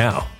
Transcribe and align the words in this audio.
now. 0.00 0.39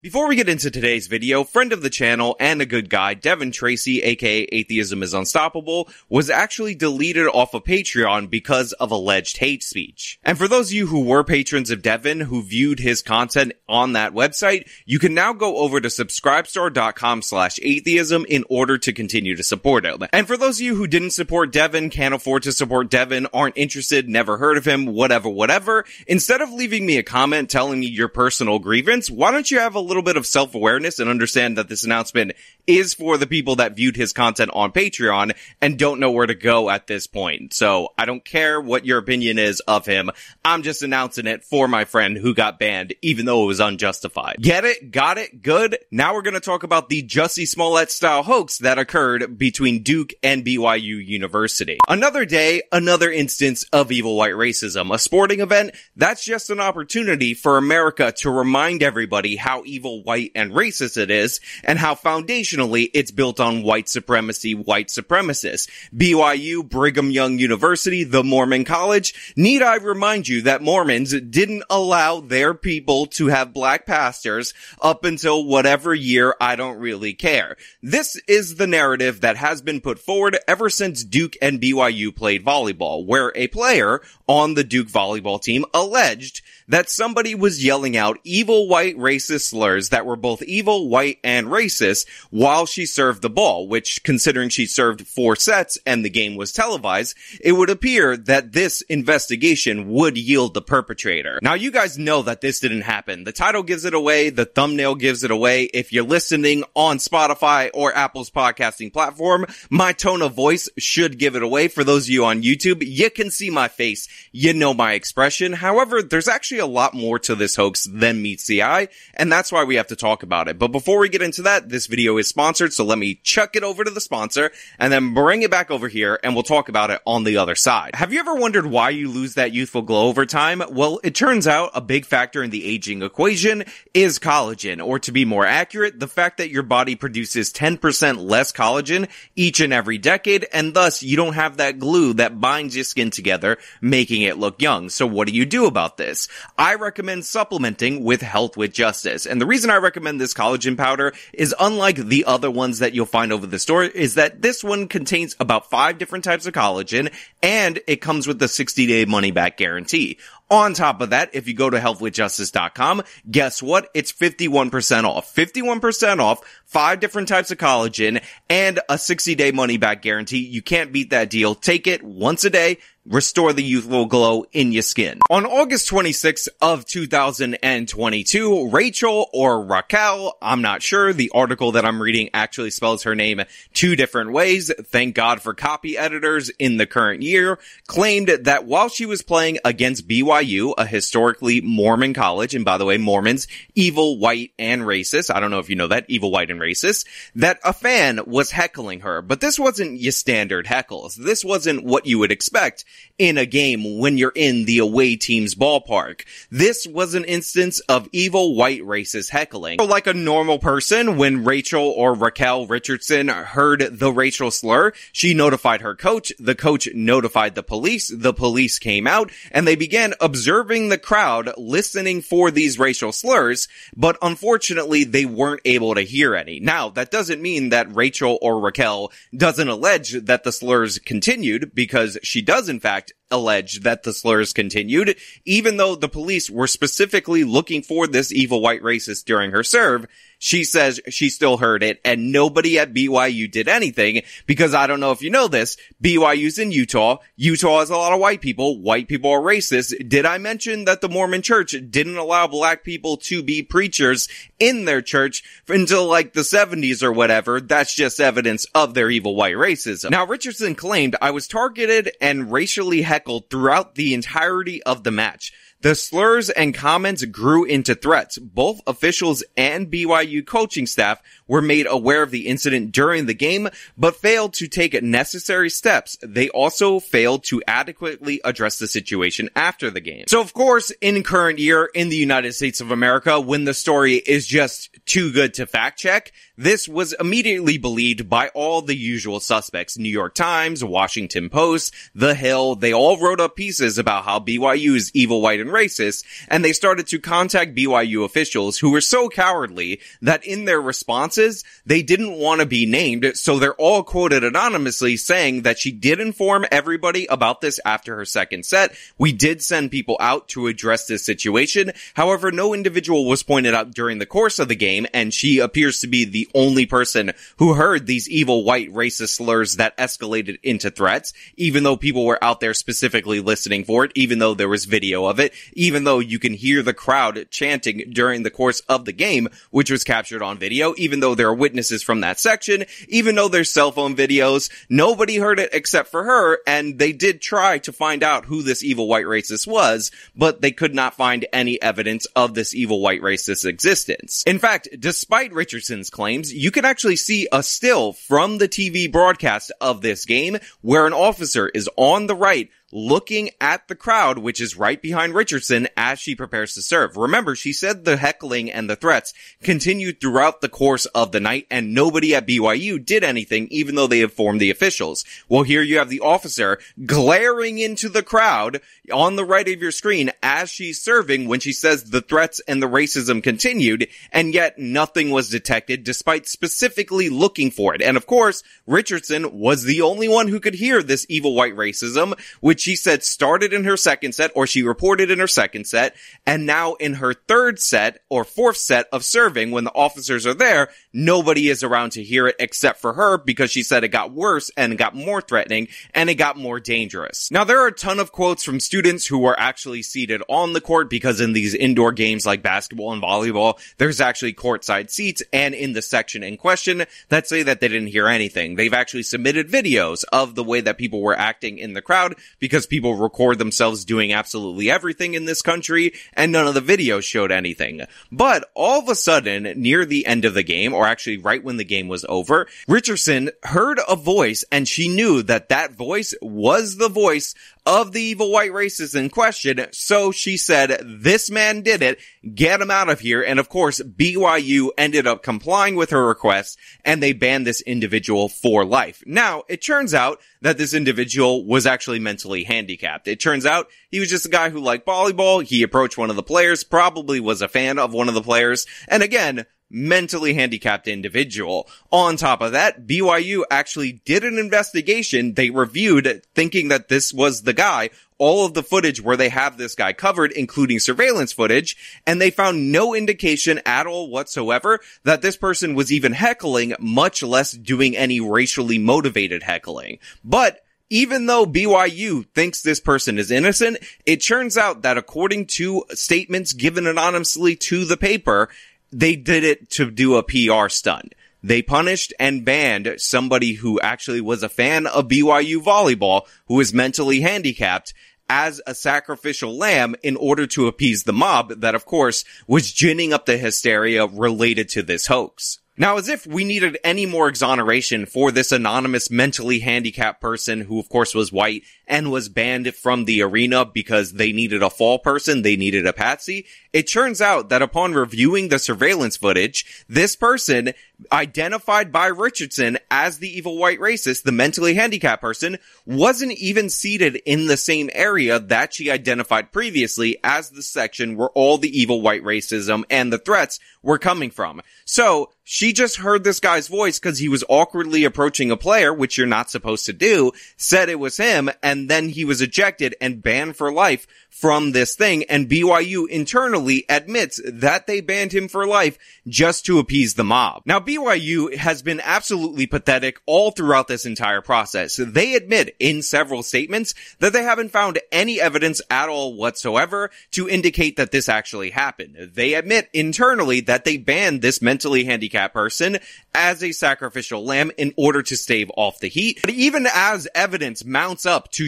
Before 0.00 0.28
we 0.28 0.36
get 0.36 0.48
into 0.48 0.70
today's 0.70 1.08
video, 1.08 1.42
friend 1.42 1.72
of 1.72 1.82
the 1.82 1.90
channel 1.90 2.36
and 2.38 2.62
a 2.62 2.66
good 2.66 2.88
guy, 2.88 3.14
Devin 3.14 3.50
Tracy, 3.50 4.00
aka 4.00 4.42
Atheism 4.52 5.02
is 5.02 5.12
Unstoppable, 5.12 5.88
was 6.08 6.30
actually 6.30 6.76
deleted 6.76 7.26
off 7.26 7.52
of 7.52 7.64
Patreon 7.64 8.30
because 8.30 8.72
of 8.74 8.92
alleged 8.92 9.38
hate 9.38 9.64
speech. 9.64 10.20
And 10.22 10.38
for 10.38 10.46
those 10.46 10.68
of 10.68 10.74
you 10.74 10.86
who 10.86 11.02
were 11.02 11.24
patrons 11.24 11.72
of 11.72 11.82
Devin 11.82 12.20
who 12.20 12.44
viewed 12.44 12.78
his 12.78 13.02
content 13.02 13.54
on 13.68 13.94
that 13.94 14.14
website, 14.14 14.68
you 14.86 15.00
can 15.00 15.14
now 15.14 15.32
go 15.32 15.56
over 15.56 15.80
to 15.80 15.88
subscribestar.com 15.88 17.20
slash 17.22 17.58
atheism 17.60 18.24
in 18.28 18.44
order 18.48 18.78
to 18.78 18.92
continue 18.92 19.34
to 19.34 19.42
support 19.42 19.84
him. 19.84 20.04
And 20.12 20.28
for 20.28 20.36
those 20.36 20.60
of 20.60 20.64
you 20.64 20.76
who 20.76 20.86
didn't 20.86 21.10
support 21.10 21.50
Devin, 21.50 21.90
can't 21.90 22.14
afford 22.14 22.44
to 22.44 22.52
support 22.52 22.88
Devin, 22.88 23.26
aren't 23.34 23.58
interested, 23.58 24.08
never 24.08 24.38
heard 24.38 24.58
of 24.58 24.64
him, 24.64 24.86
whatever, 24.86 25.28
whatever, 25.28 25.84
instead 26.06 26.40
of 26.40 26.52
leaving 26.52 26.86
me 26.86 26.98
a 26.98 27.02
comment 27.02 27.50
telling 27.50 27.80
me 27.80 27.88
your 27.88 28.06
personal 28.06 28.60
grievance, 28.60 29.10
why 29.10 29.32
don't 29.32 29.50
you 29.50 29.58
have 29.58 29.74
a 29.74 29.87
little 29.88 30.02
bit 30.02 30.16
of 30.16 30.26
self-awareness 30.26 30.98
and 30.98 31.10
understand 31.10 31.58
that 31.58 31.68
this 31.68 31.84
announcement 31.84 32.32
is 32.66 32.94
for 32.94 33.16
the 33.16 33.26
people 33.26 33.56
that 33.56 33.74
viewed 33.74 33.96
his 33.96 34.12
content 34.12 34.50
on 34.52 34.70
Patreon 34.72 35.34
and 35.60 35.78
don't 35.78 36.00
know 36.00 36.10
where 36.10 36.26
to 36.26 36.34
go 36.34 36.68
at 36.68 36.86
this 36.86 37.06
point. 37.06 37.54
So 37.54 37.88
I 37.96 38.04
don't 38.04 38.24
care 38.24 38.60
what 38.60 38.84
your 38.84 38.98
opinion 38.98 39.38
is 39.38 39.60
of 39.60 39.86
him. 39.86 40.10
I'm 40.44 40.62
just 40.62 40.82
announcing 40.82 41.26
it 41.26 41.44
for 41.44 41.66
my 41.66 41.84
friend 41.84 42.16
who 42.16 42.34
got 42.34 42.58
banned, 42.58 42.94
even 43.00 43.24
though 43.24 43.44
it 43.44 43.46
was 43.46 43.60
unjustified. 43.60 44.36
Get 44.40 44.64
it? 44.64 44.90
Got 44.90 45.18
it? 45.18 45.42
Good. 45.42 45.78
Now 45.90 46.14
we're 46.14 46.22
going 46.22 46.34
to 46.34 46.40
talk 46.40 46.62
about 46.62 46.88
the 46.88 47.02
Jussie 47.02 47.48
Smollett 47.48 47.90
style 47.90 48.22
hoax 48.22 48.58
that 48.58 48.78
occurred 48.78 49.38
between 49.38 49.82
Duke 49.82 50.12
and 50.22 50.44
BYU 50.44 51.04
University. 51.04 51.78
Another 51.88 52.26
day, 52.26 52.62
another 52.70 53.10
instance 53.10 53.64
of 53.72 53.90
evil 53.90 54.16
white 54.16 54.34
racism. 54.34 54.94
A 54.94 54.98
sporting 54.98 55.40
event, 55.40 55.74
that's 55.96 56.24
just 56.24 56.50
an 56.50 56.60
opportunity 56.60 57.32
for 57.32 57.56
America 57.56 58.12
to 58.12 58.30
remind 58.30 58.82
everybody 58.82 59.36
how 59.36 59.62
evil, 59.64 59.77
white, 59.84 60.32
and 60.34 60.52
racist 60.52 60.96
it 60.96 61.10
is 61.10 61.40
and 61.64 61.78
how 61.78 61.94
foundationally 61.94 62.90
it's 62.94 63.10
built 63.10 63.40
on 63.40 63.62
white 63.62 63.88
supremacy, 63.88 64.54
white 64.54 64.88
supremacists. 64.88 65.68
BYU, 65.94 66.68
Brigham 66.68 67.10
Young 67.10 67.38
University, 67.38 68.04
the 68.04 68.24
Mormon 68.24 68.64
College. 68.64 69.34
Need 69.36 69.62
I 69.62 69.76
remind 69.76 70.28
you 70.28 70.42
that 70.42 70.62
Mormons 70.62 71.18
didn't 71.20 71.64
allow 71.70 72.20
their 72.20 72.54
people 72.54 73.06
to 73.06 73.26
have 73.28 73.52
black 73.52 73.86
pastors 73.86 74.54
up 74.80 75.04
until 75.04 75.44
whatever 75.44 75.94
year, 75.94 76.34
I 76.40 76.56
don't 76.56 76.78
really 76.78 77.14
care. 77.14 77.56
This 77.82 78.16
is 78.26 78.56
the 78.56 78.66
narrative 78.66 79.20
that 79.20 79.36
has 79.36 79.62
been 79.62 79.80
put 79.80 79.98
forward 79.98 80.38
ever 80.46 80.70
since 80.70 81.04
Duke 81.04 81.36
and 81.40 81.60
BYU 81.60 82.14
played 82.14 82.44
volleyball, 82.44 83.06
where 83.06 83.32
a 83.34 83.48
player 83.48 84.00
on 84.26 84.54
the 84.54 84.64
Duke 84.64 84.88
volleyball 84.88 85.40
team 85.40 85.64
alleged 85.72 86.42
that 86.68 86.90
somebody 86.90 87.34
was 87.34 87.64
yelling 87.64 87.96
out 87.96 88.18
evil 88.24 88.68
white 88.68 88.96
racist 88.96 89.48
slurs 89.48 89.88
that 89.88 90.06
were 90.06 90.16
both 90.16 90.42
evil, 90.42 90.88
white, 90.88 91.18
and 91.24 91.46
racist 91.48 92.06
while 92.30 92.66
she 92.66 92.86
served 92.86 93.22
the 93.22 93.30
ball, 93.30 93.66
which 93.66 94.02
considering 94.02 94.48
she 94.48 94.66
served 94.66 95.06
four 95.06 95.34
sets 95.36 95.78
and 95.86 96.04
the 96.04 96.10
game 96.10 96.36
was 96.36 96.52
televised, 96.52 97.16
it 97.40 97.52
would 97.52 97.70
appear 97.70 98.16
that 98.16 98.52
this 98.52 98.82
investigation 98.82 99.88
would 99.88 100.16
yield 100.18 100.54
the 100.54 100.62
perpetrator. 100.62 101.38
Now 101.42 101.54
you 101.54 101.70
guys 101.70 101.98
know 101.98 102.22
that 102.22 102.40
this 102.40 102.60
didn't 102.60 102.82
happen. 102.82 103.24
The 103.24 103.32
title 103.32 103.62
gives 103.62 103.84
it 103.84 103.94
away. 103.94 104.30
The 104.30 104.44
thumbnail 104.44 104.94
gives 104.96 105.24
it 105.24 105.30
away. 105.30 105.64
If 105.64 105.92
you're 105.92 106.04
listening 106.04 106.64
on 106.74 106.98
Spotify 106.98 107.70
or 107.72 107.94
Apple's 107.94 108.30
podcasting 108.30 108.92
platform, 108.92 109.46
my 109.70 109.92
tone 109.92 110.22
of 110.22 110.34
voice 110.34 110.68
should 110.78 111.18
give 111.18 111.36
it 111.36 111.42
away. 111.42 111.68
For 111.68 111.84
those 111.84 112.04
of 112.04 112.10
you 112.10 112.24
on 112.24 112.42
YouTube, 112.42 112.86
you 112.86 113.10
can 113.10 113.30
see 113.30 113.50
my 113.50 113.68
face. 113.68 114.08
You 114.32 114.52
know 114.52 114.74
my 114.74 114.92
expression. 114.92 115.52
However, 115.52 116.02
there's 116.02 116.28
actually 116.28 116.57
a 116.58 116.66
lot 116.66 116.94
more 116.94 117.18
to 117.20 117.34
this 117.34 117.56
hoax 117.56 117.84
than 117.84 118.22
meets 118.22 118.46
the 118.46 118.62
eye, 118.62 118.88
and 119.14 119.30
that's 119.30 119.52
why 119.52 119.64
we 119.64 119.76
have 119.76 119.88
to 119.88 119.96
talk 119.96 120.22
about 120.22 120.48
it. 120.48 120.58
But 120.58 120.72
before 120.72 120.98
we 120.98 121.08
get 121.08 121.22
into 121.22 121.42
that, 121.42 121.68
this 121.68 121.86
video 121.86 122.16
is 122.18 122.28
sponsored, 122.28 122.72
so 122.72 122.84
let 122.84 122.98
me 122.98 123.20
chuck 123.22 123.56
it 123.56 123.62
over 123.62 123.84
to 123.84 123.90
the 123.90 124.00
sponsor 124.00 124.50
and 124.78 124.92
then 124.92 125.14
bring 125.14 125.42
it 125.42 125.50
back 125.50 125.70
over 125.70 125.88
here 125.88 126.18
and 126.22 126.34
we'll 126.34 126.42
talk 126.42 126.68
about 126.68 126.90
it 126.90 127.00
on 127.06 127.24
the 127.24 127.36
other 127.36 127.54
side. 127.54 127.94
Have 127.94 128.12
you 128.12 128.20
ever 128.20 128.34
wondered 128.34 128.66
why 128.66 128.90
you 128.90 129.08
lose 129.08 129.34
that 129.34 129.52
youthful 129.52 129.82
glow 129.82 130.08
over 130.08 130.26
time? 130.26 130.62
Well, 130.70 131.00
it 131.02 131.14
turns 131.14 131.46
out 131.46 131.70
a 131.74 131.80
big 131.80 132.04
factor 132.04 132.42
in 132.42 132.50
the 132.50 132.64
aging 132.64 133.02
equation 133.02 133.64
is 133.94 134.18
collagen, 134.18 134.84
or 134.84 134.98
to 135.00 135.12
be 135.12 135.24
more 135.24 135.46
accurate, 135.46 136.00
the 136.00 136.08
fact 136.08 136.38
that 136.38 136.50
your 136.50 136.62
body 136.62 136.94
produces 136.94 137.52
10% 137.52 138.18
less 138.18 138.52
collagen 138.52 139.08
each 139.36 139.60
and 139.60 139.72
every 139.72 139.98
decade, 139.98 140.46
and 140.52 140.74
thus 140.74 141.02
you 141.02 141.16
don't 141.16 141.34
have 141.34 141.56
that 141.56 141.78
glue 141.78 142.14
that 142.14 142.40
binds 142.40 142.74
your 142.74 142.84
skin 142.84 143.10
together, 143.10 143.58
making 143.80 144.22
it 144.22 144.38
look 144.38 144.60
young. 144.60 144.88
So 144.88 145.06
what 145.06 145.28
do 145.28 145.34
you 145.34 145.46
do 145.46 145.66
about 145.66 145.96
this? 145.96 146.28
I 146.56 146.74
recommend 146.74 147.24
supplementing 147.24 148.04
with 148.04 148.20
Health 148.20 148.56
with 148.56 148.72
Justice. 148.72 149.26
And 149.26 149.40
the 149.40 149.46
reason 149.46 149.70
I 149.70 149.76
recommend 149.76 150.20
this 150.20 150.34
collagen 150.34 150.76
powder 150.76 151.12
is 151.32 151.54
unlike 151.58 151.96
the 151.96 152.24
other 152.24 152.50
ones 152.50 152.78
that 152.78 152.94
you'll 152.94 153.06
find 153.06 153.32
over 153.32 153.46
the 153.46 153.58
store 153.58 153.84
is 153.84 154.14
that 154.14 154.42
this 154.42 154.64
one 154.64 154.88
contains 154.88 155.36
about 155.38 155.70
five 155.70 155.98
different 155.98 156.24
types 156.24 156.46
of 156.46 156.54
collagen 156.54 157.12
and 157.42 157.80
it 157.86 157.96
comes 157.96 158.26
with 158.26 158.38
the 158.38 158.48
60 158.48 158.86
day 158.86 159.04
money 159.04 159.30
back 159.30 159.56
guarantee. 159.56 160.18
On 160.50 160.72
top 160.72 161.02
of 161.02 161.10
that, 161.10 161.30
if 161.34 161.46
you 161.46 161.52
go 161.52 161.68
to 161.68 161.78
healthwithjustice.com, 161.78 163.02
guess 163.30 163.62
what? 163.62 163.90
It's 163.92 164.10
51% 164.10 165.04
off. 165.04 165.34
51% 165.34 166.20
off, 166.20 166.40
five 166.64 167.00
different 167.00 167.28
types 167.28 167.50
of 167.50 167.58
collagen, 167.58 168.22
and 168.48 168.80
a 168.88 168.96
60 168.96 169.34
day 169.34 169.50
money 169.50 169.76
back 169.76 170.00
guarantee. 170.00 170.38
You 170.38 170.62
can't 170.62 170.90
beat 170.90 171.10
that 171.10 171.28
deal. 171.28 171.54
Take 171.54 171.86
it 171.86 172.02
once 172.02 172.44
a 172.44 172.50
day. 172.50 172.78
Restore 173.10 173.54
the 173.54 173.62
youthful 173.62 174.04
glow 174.04 174.44
in 174.52 174.70
your 174.70 174.82
skin. 174.82 175.20
On 175.30 175.46
August 175.46 175.88
26th 175.88 176.48
of 176.60 176.84
2022, 176.84 178.68
Rachel 178.68 179.30
or 179.32 179.64
Raquel, 179.64 180.36
I'm 180.42 180.60
not 180.60 180.82
sure, 180.82 181.14
the 181.14 181.30
article 181.34 181.72
that 181.72 181.86
I'm 181.86 182.02
reading 182.02 182.28
actually 182.34 182.68
spells 182.68 183.04
her 183.04 183.14
name 183.14 183.40
two 183.72 183.96
different 183.96 184.32
ways. 184.32 184.70
Thank 184.78 185.14
God 185.14 185.40
for 185.40 185.54
copy 185.54 185.96
editors 185.96 186.50
in 186.50 186.76
the 186.76 186.84
current 186.84 187.22
year, 187.22 187.58
claimed 187.86 188.28
that 188.28 188.66
while 188.66 188.90
she 188.90 189.06
was 189.06 189.22
playing 189.22 189.58
against 189.64 190.06
BYU, 190.06 190.74
a 190.76 190.84
historically 190.84 191.62
Mormon 191.62 192.12
college, 192.12 192.54
and 192.54 192.66
by 192.66 192.76
the 192.76 192.84
way, 192.84 192.98
Mormons, 192.98 193.48
evil, 193.74 194.18
white, 194.18 194.52
and 194.58 194.82
racist. 194.82 195.34
I 195.34 195.40
don't 195.40 195.50
know 195.50 195.60
if 195.60 195.70
you 195.70 195.76
know 195.76 195.88
that, 195.88 196.04
evil, 196.08 196.30
white, 196.30 196.50
and 196.50 196.60
racist, 196.60 197.06
that 197.36 197.58
a 197.64 197.72
fan 197.72 198.20
was 198.26 198.50
heckling 198.50 199.00
her. 199.00 199.22
But 199.22 199.40
this 199.40 199.58
wasn't 199.58 199.98
your 199.98 200.12
standard 200.12 200.66
heckles. 200.66 201.14
This 201.14 201.42
wasn't 201.42 201.84
what 201.84 202.04
you 202.04 202.18
would 202.18 202.32
expect 202.32 202.84
in 203.18 203.36
a 203.36 203.46
game 203.46 203.98
when 203.98 204.16
you're 204.16 204.32
in 204.34 204.64
the 204.64 204.78
away 204.78 205.16
team's 205.16 205.54
ballpark. 205.54 206.24
This 206.50 206.86
was 206.86 207.14
an 207.14 207.24
instance 207.24 207.80
of 207.80 208.08
evil 208.12 208.54
white 208.54 208.82
racist 208.82 209.30
heckling. 209.30 209.78
Like 209.78 210.06
a 210.06 210.14
normal 210.14 210.58
person, 210.58 211.16
when 211.16 211.44
Rachel 211.44 211.82
or 211.96 212.14
Raquel 212.14 212.66
Richardson 212.66 213.28
heard 213.28 213.98
the 213.98 214.12
racial 214.12 214.50
slur, 214.50 214.92
she 215.12 215.34
notified 215.34 215.80
her 215.80 215.96
coach, 215.96 216.32
the 216.38 216.54
coach 216.54 216.88
notified 216.94 217.54
the 217.54 217.62
police, 217.62 218.08
the 218.14 218.32
police 218.32 218.78
came 218.78 219.06
out, 219.06 219.32
and 219.50 219.66
they 219.66 219.74
began 219.74 220.14
observing 220.20 220.88
the 220.88 220.98
crowd, 220.98 221.50
listening 221.56 222.22
for 222.22 222.50
these 222.50 222.78
racial 222.78 223.10
slurs, 223.10 223.66
but 223.96 224.16
unfortunately 224.22 225.02
they 225.04 225.24
weren't 225.24 225.62
able 225.64 225.94
to 225.94 226.02
hear 226.02 226.36
any. 226.36 226.60
Now, 226.60 226.90
that 226.90 227.10
doesn't 227.10 227.42
mean 227.42 227.70
that 227.70 227.94
Rachel 227.94 228.38
or 228.40 228.60
Raquel 228.60 229.10
doesn't 229.36 229.68
allege 229.68 230.12
that 230.12 230.44
the 230.44 230.52
slurs 230.52 230.98
continued, 231.00 231.74
because 231.74 232.16
she 232.22 232.42
does 232.42 232.68
in 232.68 232.78
fact 232.78 232.87
allege 233.30 233.80
that 233.80 234.02
the 234.02 234.12
slurs 234.12 234.52
continued, 234.52 235.16
even 235.44 235.76
though 235.76 235.94
the 235.94 236.08
police 236.08 236.48
were 236.48 236.66
specifically 236.66 237.44
looking 237.44 237.82
for 237.82 238.06
this 238.06 238.32
evil 238.32 238.60
white 238.60 238.82
racist 238.82 239.24
during 239.24 239.50
her 239.50 239.62
serve. 239.62 240.06
She 240.38 240.64
says 240.64 241.00
she 241.08 241.30
still 241.30 241.56
heard 241.56 241.82
it 241.82 242.00
and 242.04 242.32
nobody 242.32 242.78
at 242.78 242.94
BYU 242.94 243.50
did 243.50 243.68
anything 243.68 244.22
because 244.46 244.72
I 244.72 244.86
don't 244.86 245.00
know 245.00 245.10
if 245.10 245.22
you 245.22 245.30
know 245.30 245.48
this. 245.48 245.76
BYU's 246.02 246.58
in 246.58 246.70
Utah. 246.70 247.18
Utah 247.36 247.80
has 247.80 247.90
a 247.90 247.96
lot 247.96 248.12
of 248.12 248.20
white 248.20 248.40
people. 248.40 248.80
White 248.80 249.08
people 249.08 249.30
are 249.32 249.40
racist. 249.40 250.08
Did 250.08 250.26
I 250.26 250.38
mention 250.38 250.84
that 250.84 251.00
the 251.00 251.08
Mormon 251.08 251.42
church 251.42 251.74
didn't 251.90 252.16
allow 252.16 252.46
black 252.46 252.84
people 252.84 253.16
to 253.18 253.42
be 253.42 253.62
preachers 253.62 254.28
in 254.60 254.84
their 254.84 255.02
church 255.02 255.42
until 255.68 256.06
like 256.06 256.32
the 256.34 256.42
70s 256.42 257.02
or 257.02 257.12
whatever? 257.12 257.60
That's 257.60 257.94
just 257.94 258.20
evidence 258.20 258.64
of 258.74 258.94
their 258.94 259.10
evil 259.10 259.34
white 259.34 259.56
racism. 259.56 260.10
Now 260.10 260.26
Richardson 260.26 260.76
claimed 260.76 261.16
I 261.20 261.32
was 261.32 261.48
targeted 261.48 262.12
and 262.20 262.52
racially 262.52 263.02
heckled 263.02 263.50
throughout 263.50 263.96
the 263.96 264.14
entirety 264.14 264.82
of 264.84 265.02
the 265.02 265.10
match. 265.10 265.52
The 265.80 265.94
slurs 265.94 266.50
and 266.50 266.74
comments 266.74 267.24
grew 267.24 267.64
into 267.64 267.94
threats. 267.94 268.36
Both 268.36 268.80
officials 268.84 269.44
and 269.56 269.88
BYU 269.88 270.44
coaching 270.44 270.86
staff 270.86 271.22
were 271.46 271.62
made 271.62 271.86
aware 271.88 272.24
of 272.24 272.32
the 272.32 272.48
incident 272.48 272.90
during 272.90 273.26
the 273.26 273.34
game, 273.34 273.68
but 273.96 274.16
failed 274.16 274.54
to 274.54 274.66
take 274.66 275.00
necessary 275.00 275.70
steps. 275.70 276.18
They 276.20 276.48
also 276.48 276.98
failed 276.98 277.44
to 277.44 277.62
adequately 277.68 278.40
address 278.44 278.80
the 278.80 278.88
situation 278.88 279.50
after 279.54 279.88
the 279.88 280.00
game. 280.00 280.24
So 280.26 280.40
of 280.40 280.52
course, 280.52 280.90
in 281.00 281.22
current 281.22 281.60
year 281.60 281.88
in 281.94 282.08
the 282.08 282.16
United 282.16 282.54
States 282.54 282.80
of 282.80 282.90
America, 282.90 283.40
when 283.40 283.62
the 283.62 283.74
story 283.74 284.14
is 284.14 284.48
just 284.48 284.98
too 285.06 285.30
good 285.30 285.54
to 285.54 285.66
fact 285.66 286.00
check, 286.00 286.32
this 286.56 286.88
was 286.88 287.12
immediately 287.12 287.78
believed 287.78 288.28
by 288.28 288.48
all 288.48 288.82
the 288.82 288.96
usual 288.96 289.38
suspects. 289.38 289.96
New 289.96 290.08
York 290.08 290.34
Times, 290.34 290.82
Washington 290.82 291.48
Post, 291.50 291.94
The 292.16 292.34
Hill, 292.34 292.74
they 292.74 292.92
all 292.92 293.16
wrote 293.16 293.40
up 293.40 293.54
pieces 293.54 293.96
about 293.96 294.24
how 294.24 294.40
BYU 294.40 294.96
is 294.96 295.12
evil, 295.14 295.40
white, 295.40 295.60
and 295.68 295.76
racist, 295.76 296.24
and 296.48 296.64
they 296.64 296.72
started 296.72 297.06
to 297.08 297.18
contact 297.18 297.74
BYU 297.74 298.24
officials 298.24 298.78
who 298.78 298.90
were 298.90 299.00
so 299.00 299.28
cowardly 299.28 300.00
that 300.22 300.44
in 300.44 300.64
their 300.64 300.80
responses, 300.80 301.64
they 301.86 302.02
didn't 302.02 302.32
want 302.32 302.60
to 302.60 302.66
be 302.66 302.86
named, 302.86 303.30
so 303.34 303.58
they're 303.58 303.74
all 303.74 304.02
quoted 304.02 304.44
anonymously 304.44 305.16
saying 305.16 305.62
that 305.62 305.78
she 305.78 305.92
did 305.92 306.20
inform 306.20 306.64
everybody 306.70 307.26
about 307.26 307.60
this 307.60 307.80
after 307.84 308.16
her 308.16 308.24
second 308.24 308.64
set. 308.64 308.94
We 309.18 309.32
did 309.32 309.62
send 309.62 309.90
people 309.90 310.16
out 310.20 310.48
to 310.48 310.66
address 310.66 311.06
this 311.06 311.24
situation. 311.24 311.92
However, 312.14 312.50
no 312.50 312.74
individual 312.74 313.26
was 313.26 313.42
pointed 313.42 313.74
out 313.74 313.92
during 313.92 314.18
the 314.18 314.26
course 314.26 314.58
of 314.58 314.68
the 314.68 314.76
game, 314.76 315.06
and 315.12 315.32
she 315.32 315.58
appears 315.58 316.00
to 316.00 316.06
be 316.06 316.24
the 316.24 316.48
only 316.54 316.86
person 316.86 317.32
who 317.58 317.74
heard 317.74 318.06
these 318.06 318.28
evil 318.28 318.64
white 318.64 318.92
racist 318.92 319.30
slurs 319.30 319.76
that 319.76 319.96
escalated 319.96 320.58
into 320.62 320.90
threats, 320.90 321.32
even 321.56 321.82
though 321.82 321.96
people 321.96 322.24
were 322.24 322.42
out 322.42 322.60
there 322.60 322.74
specifically 322.74 323.40
listening 323.40 323.84
for 323.84 324.04
it, 324.04 324.12
even 324.14 324.38
though 324.38 324.54
there 324.54 324.68
was 324.68 324.84
video 324.84 325.26
of 325.26 325.40
it, 325.40 325.52
even 325.72 326.04
though 326.04 326.18
you 326.18 326.38
can 326.38 326.54
hear 326.54 326.82
the 326.82 326.94
crowd 326.94 327.46
chanting 327.50 328.10
during 328.10 328.42
the 328.42 328.50
course 328.50 328.80
of 328.88 329.04
the 329.04 329.12
game, 329.12 329.48
which 329.70 329.90
was 329.90 330.04
captured 330.04 330.42
on 330.42 330.58
video, 330.58 330.94
even 330.96 331.20
though 331.20 331.34
there 331.34 331.48
are 331.48 331.54
witnesses 331.54 332.02
from 332.02 332.20
that 332.20 332.38
section, 332.38 332.84
even 333.08 333.34
though 333.34 333.48
there's 333.48 333.72
cell 333.72 333.92
phone 333.92 334.16
videos, 334.16 334.70
nobody 334.88 335.36
heard 335.36 335.58
it 335.58 335.70
except 335.72 336.10
for 336.10 336.24
her, 336.24 336.58
and 336.66 336.98
they 336.98 337.12
did 337.12 337.40
try 337.40 337.78
to 337.78 337.92
find 337.92 338.22
out 338.22 338.46
who 338.46 338.62
this 338.62 338.82
evil 338.82 339.08
white 339.08 339.26
racist 339.26 339.66
was, 339.66 340.10
but 340.36 340.60
they 340.60 340.70
could 340.70 340.94
not 340.94 341.14
find 341.14 341.46
any 341.52 341.80
evidence 341.80 342.26
of 342.36 342.54
this 342.54 342.74
evil 342.74 343.00
white 343.00 343.22
racist's 343.22 343.64
existence. 343.64 344.42
In 344.46 344.58
fact, 344.58 344.88
despite 344.98 345.52
Richardson's 345.52 346.10
claims, 346.10 346.52
you 346.52 346.70
can 346.70 346.84
actually 346.84 347.16
see 347.16 347.48
a 347.52 347.62
still 347.62 348.12
from 348.12 348.58
the 348.58 348.68
TV 348.68 349.10
broadcast 349.10 349.72
of 349.80 350.00
this 350.00 350.24
game 350.24 350.58
where 350.80 351.06
an 351.06 351.12
officer 351.12 351.68
is 351.68 351.88
on 351.96 352.26
the 352.26 352.34
right 352.34 352.70
looking 352.92 353.50
at 353.60 353.86
the 353.88 353.94
crowd, 353.94 354.38
which 354.38 354.60
is 354.60 354.76
right 354.76 355.00
behind 355.00 355.34
Richardson 355.34 355.88
as 355.96 356.18
she 356.18 356.34
prepares 356.34 356.74
to 356.74 356.82
serve. 356.82 357.16
Remember, 357.16 357.54
she 357.54 357.72
said 357.72 358.04
the 358.04 358.16
heckling 358.16 358.70
and 358.70 358.88
the 358.88 358.96
threats 358.96 359.34
continued 359.62 360.20
throughout 360.20 360.60
the 360.60 360.68
course 360.68 361.06
of 361.06 361.32
the 361.32 361.40
night 361.40 361.66
and 361.70 361.94
nobody 361.94 362.34
at 362.34 362.46
BYU 362.46 363.04
did 363.04 363.24
anything 363.24 363.68
even 363.70 363.94
though 363.94 364.06
they 364.06 364.22
informed 364.22 364.60
the 364.60 364.70
officials. 364.70 365.24
Well, 365.48 365.62
here 365.62 365.82
you 365.82 365.98
have 365.98 366.08
the 366.08 366.20
officer 366.20 366.78
glaring 367.04 367.78
into 367.78 368.08
the 368.08 368.22
crowd 368.22 368.80
on 369.10 369.36
the 369.36 369.44
right 369.44 369.68
of 369.68 369.80
your 369.80 369.90
screen 369.90 370.30
as 370.42 370.70
she's 370.70 371.00
serving 371.00 371.48
when 371.48 371.60
she 371.60 371.72
says 371.72 372.04
the 372.04 372.20
threats 372.20 372.60
and 372.68 372.82
the 372.82 372.88
racism 372.88 373.42
continued 373.42 374.08
and 374.32 374.54
yet 374.54 374.78
nothing 374.78 375.30
was 375.30 375.48
detected 375.48 376.04
despite 376.04 376.46
specifically 376.46 377.28
looking 377.28 377.70
for 377.70 377.94
it. 377.94 378.02
And 378.02 378.16
of 378.16 378.26
course, 378.26 378.62
Richardson 378.86 379.58
was 379.58 379.84
the 379.84 380.02
only 380.02 380.28
one 380.28 380.48
who 380.48 380.60
could 380.60 380.74
hear 380.74 381.02
this 381.02 381.26
evil 381.28 381.54
white 381.54 381.74
racism, 381.74 382.38
which 382.60 382.80
she 382.80 382.96
said 382.96 383.22
started 383.24 383.72
in 383.72 383.84
her 383.84 383.96
second 383.96 384.32
set 384.34 384.50
or 384.54 384.66
she 384.66 384.82
reported 384.82 385.30
in 385.30 385.38
her 385.38 385.46
second 385.46 385.86
set 385.86 386.14
and 386.46 386.66
now 386.66 386.94
in 386.94 387.14
her 387.14 387.34
third 387.34 387.78
set 387.78 388.18
or 388.28 388.44
fourth 388.44 388.76
set 388.76 389.08
of 389.12 389.24
serving 389.24 389.70
when 389.70 389.84
the 389.84 389.94
officers 389.94 390.46
are 390.46 390.54
there, 390.54 390.90
nobody 391.12 391.68
is 391.68 391.82
around 391.82 392.10
to 392.10 392.22
hear 392.22 392.46
it 392.46 392.56
except 392.58 393.00
for 393.00 393.14
her 393.14 393.38
because 393.38 393.70
she 393.70 393.82
said 393.82 394.04
it 394.04 394.08
got 394.08 394.32
worse 394.32 394.70
and 394.76 394.92
it 394.92 394.96
got 394.96 395.14
more 395.14 395.40
threatening 395.40 395.88
and 396.14 396.28
it 396.28 396.34
got 396.34 396.56
more 396.56 396.80
dangerous. 396.80 397.50
Now 397.50 397.64
there 397.64 397.80
are 397.80 397.88
a 397.88 397.92
ton 397.92 398.18
of 398.18 398.32
quotes 398.32 398.64
from 398.64 398.80
students 398.80 398.97
who 399.26 399.38
were 399.38 399.58
actually 399.58 400.02
seated 400.02 400.42
on 400.48 400.72
the 400.72 400.80
court 400.80 401.10
because 401.10 401.40
in 401.40 401.52
these 401.52 401.74
indoor 401.74 402.12
games 402.12 402.44
like 402.44 402.62
basketball 402.62 403.12
and 403.12 403.22
volleyball, 403.22 403.78
there's 403.98 404.20
actually 404.20 404.52
courtside 404.52 405.10
seats 405.10 405.42
and 405.52 405.74
in 405.74 405.92
the 405.92 406.02
section 406.02 406.42
in 406.42 406.56
question 406.56 407.04
that 407.28 407.46
say 407.46 407.62
that 407.62 407.80
they 407.80 407.88
didn't 407.88 408.08
hear 408.08 408.28
anything. 408.28 408.76
They've 408.76 408.94
actually 408.94 409.22
submitted 409.22 409.68
videos 409.68 410.24
of 410.32 410.54
the 410.54 410.64
way 410.64 410.80
that 410.80 410.98
people 410.98 411.20
were 411.20 411.38
acting 411.38 411.78
in 411.78 411.92
the 411.92 412.02
crowd 412.02 412.34
because 412.58 412.86
people 412.86 413.14
record 413.14 413.58
themselves 413.58 414.04
doing 414.04 414.32
absolutely 414.32 414.90
everything 414.90 415.34
in 415.34 415.44
this 415.44 415.62
country 415.62 416.12
and 416.34 416.52
none 416.52 416.66
of 416.66 416.74
the 416.74 416.80
videos 416.80 417.24
showed 417.24 417.52
anything. 417.52 418.02
But 418.32 418.70
all 418.74 419.00
of 419.00 419.08
a 419.08 419.14
sudden, 419.14 419.64
near 419.80 420.04
the 420.04 420.26
end 420.26 420.44
of 420.44 420.54
the 420.54 420.62
game, 420.62 420.92
or 420.92 421.06
actually 421.06 421.38
right 421.38 421.62
when 421.62 421.76
the 421.76 421.84
game 421.84 422.08
was 422.08 422.24
over, 422.28 422.66
Richardson 422.86 423.50
heard 423.62 424.00
a 424.08 424.16
voice 424.16 424.64
and 424.70 424.88
she 424.88 425.08
knew 425.08 425.42
that 425.42 425.68
that 425.68 425.92
voice 425.92 426.34
was 426.42 426.96
the 426.96 427.08
voice 427.08 427.54
of 427.88 428.12
the 428.12 428.20
evil 428.20 428.52
white 428.52 428.70
racist 428.70 429.16
in 429.16 429.30
question. 429.30 429.82
So 429.92 430.30
she 430.30 430.58
said, 430.58 431.00
this 431.02 431.50
man 431.50 431.80
did 431.80 432.02
it. 432.02 432.18
Get 432.54 432.82
him 432.82 432.90
out 432.90 433.08
of 433.08 433.20
here. 433.20 433.42
And 433.42 433.58
of 433.58 433.70
course, 433.70 434.02
BYU 434.02 434.90
ended 434.98 435.26
up 435.26 435.42
complying 435.42 435.96
with 435.96 436.10
her 436.10 436.26
request 436.26 436.78
and 437.02 437.22
they 437.22 437.32
banned 437.32 437.66
this 437.66 437.80
individual 437.80 438.50
for 438.50 438.84
life. 438.84 439.22
Now, 439.24 439.62
it 439.68 439.80
turns 439.80 440.12
out 440.12 440.38
that 440.60 440.76
this 440.76 440.92
individual 440.92 441.64
was 441.64 441.86
actually 441.86 442.18
mentally 442.18 442.64
handicapped. 442.64 443.26
It 443.26 443.40
turns 443.40 443.64
out 443.64 443.88
he 444.10 444.20
was 444.20 444.28
just 444.28 444.44
a 444.44 444.50
guy 444.50 444.68
who 444.68 444.80
liked 444.80 445.06
volleyball. 445.06 445.64
He 445.64 445.82
approached 445.82 446.18
one 446.18 446.28
of 446.28 446.36
the 446.36 446.42
players, 446.42 446.84
probably 446.84 447.40
was 447.40 447.62
a 447.62 447.68
fan 447.68 447.98
of 447.98 448.12
one 448.12 448.28
of 448.28 448.34
the 448.34 448.42
players. 448.42 448.86
And 449.08 449.22
again, 449.22 449.64
mentally 449.90 450.54
handicapped 450.54 451.08
individual. 451.08 451.88
On 452.10 452.36
top 452.36 452.60
of 452.60 452.72
that, 452.72 453.06
BYU 453.06 453.64
actually 453.70 454.20
did 454.24 454.44
an 454.44 454.58
investigation. 454.58 455.54
They 455.54 455.70
reviewed 455.70 456.42
thinking 456.54 456.88
that 456.88 457.08
this 457.08 457.32
was 457.32 457.62
the 457.62 457.72
guy, 457.72 458.10
all 458.38 458.64
of 458.64 458.74
the 458.74 458.82
footage 458.82 459.20
where 459.20 459.36
they 459.36 459.48
have 459.48 459.76
this 459.76 459.94
guy 459.94 460.12
covered, 460.12 460.52
including 460.52 461.00
surveillance 461.00 461.52
footage, 461.52 461.96
and 462.26 462.40
they 462.40 462.50
found 462.50 462.92
no 462.92 463.14
indication 463.14 463.80
at 463.84 464.06
all 464.06 464.30
whatsoever 464.30 465.00
that 465.24 465.42
this 465.42 465.56
person 465.56 465.94
was 465.94 466.12
even 466.12 466.32
heckling, 466.32 466.94
much 467.00 467.42
less 467.42 467.72
doing 467.72 468.16
any 468.16 468.40
racially 468.40 468.98
motivated 468.98 469.62
heckling. 469.62 470.18
But 470.44 470.84
even 471.10 471.46
though 471.46 471.64
BYU 471.64 472.46
thinks 472.54 472.82
this 472.82 473.00
person 473.00 473.38
is 473.38 473.50
innocent, 473.50 473.98
it 474.26 474.44
turns 474.44 474.76
out 474.76 475.02
that 475.02 475.16
according 475.16 475.66
to 475.66 476.04
statements 476.10 476.74
given 476.74 477.06
anonymously 477.06 477.76
to 477.76 478.04
the 478.04 478.16
paper, 478.18 478.68
they 479.10 479.36
did 479.36 479.64
it 479.64 479.90
to 479.90 480.10
do 480.10 480.36
a 480.36 480.42
PR 480.42 480.88
stunt. 480.88 481.34
They 481.62 481.82
punished 481.82 482.32
and 482.38 482.64
banned 482.64 483.14
somebody 483.18 483.74
who 483.74 484.00
actually 484.00 484.40
was 484.40 484.62
a 484.62 484.68
fan 484.68 485.06
of 485.06 485.28
BYU 485.28 485.82
volleyball 485.82 486.42
who 486.66 486.74
was 486.74 486.94
mentally 486.94 487.40
handicapped 487.40 488.14
as 488.48 488.80
a 488.86 488.94
sacrificial 488.94 489.76
lamb 489.76 490.14
in 490.22 490.36
order 490.36 490.66
to 490.68 490.86
appease 490.86 491.24
the 491.24 491.32
mob 491.32 491.80
that 491.80 491.94
of 491.94 492.06
course 492.06 492.44
was 492.66 492.92
ginning 492.92 493.32
up 493.32 493.44
the 493.46 493.58
hysteria 493.58 494.26
related 494.26 494.88
to 494.90 495.02
this 495.02 495.26
hoax. 495.26 495.80
Now, 496.00 496.16
as 496.16 496.28
if 496.28 496.46
we 496.46 496.62
needed 496.62 496.96
any 497.02 497.26
more 497.26 497.48
exoneration 497.48 498.24
for 498.24 498.52
this 498.52 498.70
anonymous 498.70 499.32
mentally 499.32 499.80
handicapped 499.80 500.40
person 500.40 500.82
who 500.82 501.00
of 501.00 501.08
course 501.08 501.34
was 501.34 501.52
white 501.52 501.82
and 502.08 502.32
was 502.32 502.48
banned 502.48 502.94
from 502.94 503.26
the 503.26 503.42
arena 503.42 503.84
because 503.84 504.32
they 504.32 504.50
needed 504.50 504.82
a 504.82 504.90
fall 504.90 505.18
person, 505.18 505.62
they 505.62 505.76
needed 505.76 506.06
a 506.06 506.12
patsy. 506.12 506.66
It 506.92 507.02
turns 507.02 507.40
out 507.40 507.68
that 507.68 507.82
upon 507.82 508.14
reviewing 508.14 508.68
the 508.68 508.78
surveillance 508.78 509.36
footage, 509.36 510.04
this 510.08 510.34
person 510.34 510.94
identified 511.30 512.10
by 512.10 512.26
Richardson 512.28 512.98
as 513.10 513.38
the 513.38 513.48
evil 513.48 513.76
white 513.76 514.00
racist, 514.00 514.44
the 514.44 514.52
mentally 514.52 514.94
handicapped 514.94 515.42
person, 515.42 515.78
wasn't 516.06 516.52
even 516.52 516.88
seated 516.88 517.36
in 517.44 517.66
the 517.66 517.76
same 517.76 518.08
area 518.14 518.58
that 518.58 518.94
she 518.94 519.10
identified 519.10 519.70
previously 519.72 520.38
as 520.42 520.70
the 520.70 520.82
section 520.82 521.36
where 521.36 521.50
all 521.50 521.76
the 521.76 522.00
evil 522.00 522.22
white 522.22 522.42
racism 522.42 523.04
and 523.10 523.32
the 523.32 523.38
threats 523.38 523.78
were 524.02 524.18
coming 524.18 524.50
from. 524.50 524.80
So, 525.04 525.50
she 525.70 525.92
just 525.92 526.16
heard 526.16 526.44
this 526.44 526.60
guy's 526.60 526.88
voice 526.88 527.18
because 527.18 527.38
he 527.38 527.50
was 527.50 527.62
awkwardly 527.68 528.24
approaching 528.24 528.70
a 528.70 528.76
player, 528.78 529.12
which 529.12 529.36
you're 529.36 529.46
not 529.46 529.68
supposed 529.68 530.06
to 530.06 530.14
do, 530.14 530.52
said 530.78 531.10
it 531.10 531.18
was 531.18 531.36
him, 531.36 531.68
and 531.82 531.97
then 532.06 532.28
he 532.28 532.44
was 532.44 532.60
ejected 532.60 533.16
and 533.20 533.42
banned 533.42 533.76
for 533.76 533.90
life 533.90 534.26
from 534.50 534.92
this 534.92 535.14
thing. 535.14 535.44
And 535.44 535.68
BYU 535.68 536.28
internally 536.28 537.04
admits 537.08 537.60
that 537.64 538.06
they 538.06 538.20
banned 538.20 538.52
him 538.52 538.68
for 538.68 538.86
life 538.86 539.18
just 539.46 539.86
to 539.86 539.98
appease 539.98 540.34
the 540.34 540.44
mob. 540.44 540.82
Now, 540.84 541.00
BYU 541.00 541.74
has 541.76 542.02
been 542.02 542.20
absolutely 542.22 542.86
pathetic 542.86 543.40
all 543.46 543.70
throughout 543.70 544.08
this 544.08 544.26
entire 544.26 544.60
process. 544.60 545.16
They 545.16 545.54
admit 545.54 545.96
in 545.98 546.22
several 546.22 546.62
statements 546.62 547.14
that 547.38 547.52
they 547.52 547.62
haven't 547.62 547.90
found 547.90 548.18
any 548.30 548.60
evidence 548.60 549.00
at 549.10 549.28
all 549.28 549.54
whatsoever 549.54 550.30
to 550.52 550.68
indicate 550.68 551.16
that 551.16 551.30
this 551.30 551.48
actually 551.48 551.90
happened. 551.90 552.50
They 552.54 552.74
admit 552.74 553.08
internally 553.12 553.80
that 553.82 554.04
they 554.04 554.16
banned 554.16 554.62
this 554.62 554.82
mentally 554.82 555.24
handicapped 555.24 555.74
person 555.74 556.18
as 556.54 556.82
a 556.82 556.92
sacrificial 556.92 557.64
lamb 557.64 557.90
in 557.96 558.12
order 558.16 558.42
to 558.42 558.56
stave 558.56 558.90
off 558.96 559.20
the 559.20 559.28
heat. 559.28 559.60
But 559.62 559.70
even 559.70 560.06
as 560.12 560.48
evidence 560.54 561.04
mounts 561.04 561.46
up 561.46 561.70
to 561.72 561.87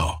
now. 0.01 0.20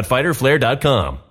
www.fighterflare.com. 0.03 1.30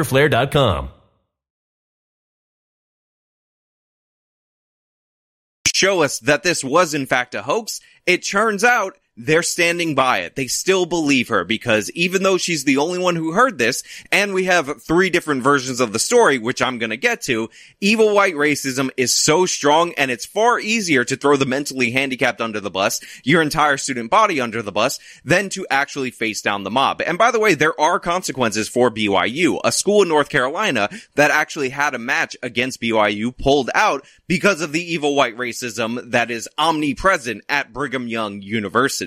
Show 5.73 6.03
us 6.03 6.19
that 6.19 6.43
this 6.43 6.63
was 6.63 6.93
in 6.93 7.05
fact 7.05 7.33
a 7.33 7.41
hoax. 7.41 7.81
It 8.05 8.19
turns 8.19 8.63
out 8.63 8.97
they're 9.17 9.43
standing 9.43 9.93
by 9.93 10.19
it. 10.19 10.35
They 10.35 10.47
still 10.47 10.85
believe 10.85 11.27
her 11.27 11.43
because 11.43 11.91
even 11.91 12.23
though 12.23 12.37
she's 12.37 12.63
the 12.63 12.77
only 12.77 12.97
one 12.97 13.15
who 13.15 13.33
heard 13.33 13.57
this, 13.57 13.83
and 14.11 14.33
we 14.33 14.45
have 14.45 14.81
three 14.81 15.09
different 15.09 15.43
versions 15.43 15.79
of 15.81 15.91
the 15.91 15.99
story, 15.99 16.37
which 16.37 16.61
I'm 16.61 16.77
gonna 16.77 16.97
get 16.97 17.21
to, 17.23 17.49
evil 17.81 18.15
white 18.15 18.35
racism 18.35 18.89
is 18.95 19.13
so 19.13 19.45
strong 19.45 19.93
and 19.97 20.09
it's 20.09 20.25
far 20.25 20.59
easier 20.59 21.03
to 21.03 21.17
throw 21.17 21.35
the 21.35 21.45
mentally 21.45 21.91
handicapped 21.91 22.39
under 22.39 22.61
the 22.61 22.71
bus, 22.71 23.01
your 23.23 23.41
entire 23.41 23.77
student 23.77 24.09
body 24.09 24.39
under 24.39 24.61
the 24.61 24.71
bus, 24.71 24.99
than 25.25 25.49
to 25.49 25.67
actually 25.69 26.11
face 26.11 26.41
down 26.41 26.63
the 26.63 26.71
mob. 26.71 27.01
And 27.01 27.17
by 27.17 27.31
the 27.31 27.39
way, 27.39 27.53
there 27.53 27.79
are 27.79 27.99
consequences 27.99 28.69
for 28.69 28.89
BYU. 28.89 29.59
A 29.63 29.71
school 29.71 30.03
in 30.03 30.07
North 30.07 30.29
Carolina 30.29 30.89
that 31.15 31.31
actually 31.31 31.69
had 31.69 31.93
a 31.93 31.99
match 31.99 32.37
against 32.41 32.81
BYU 32.81 33.37
pulled 33.37 33.69
out 33.75 34.05
because 34.27 34.61
of 34.61 34.71
the 34.71 34.93
evil 34.93 35.15
white 35.15 35.35
racism 35.35 36.11
that 36.11 36.31
is 36.31 36.47
omnipresent 36.57 37.43
at 37.49 37.73
Brigham 37.73 38.07
Young 38.07 38.41
University. 38.41 39.00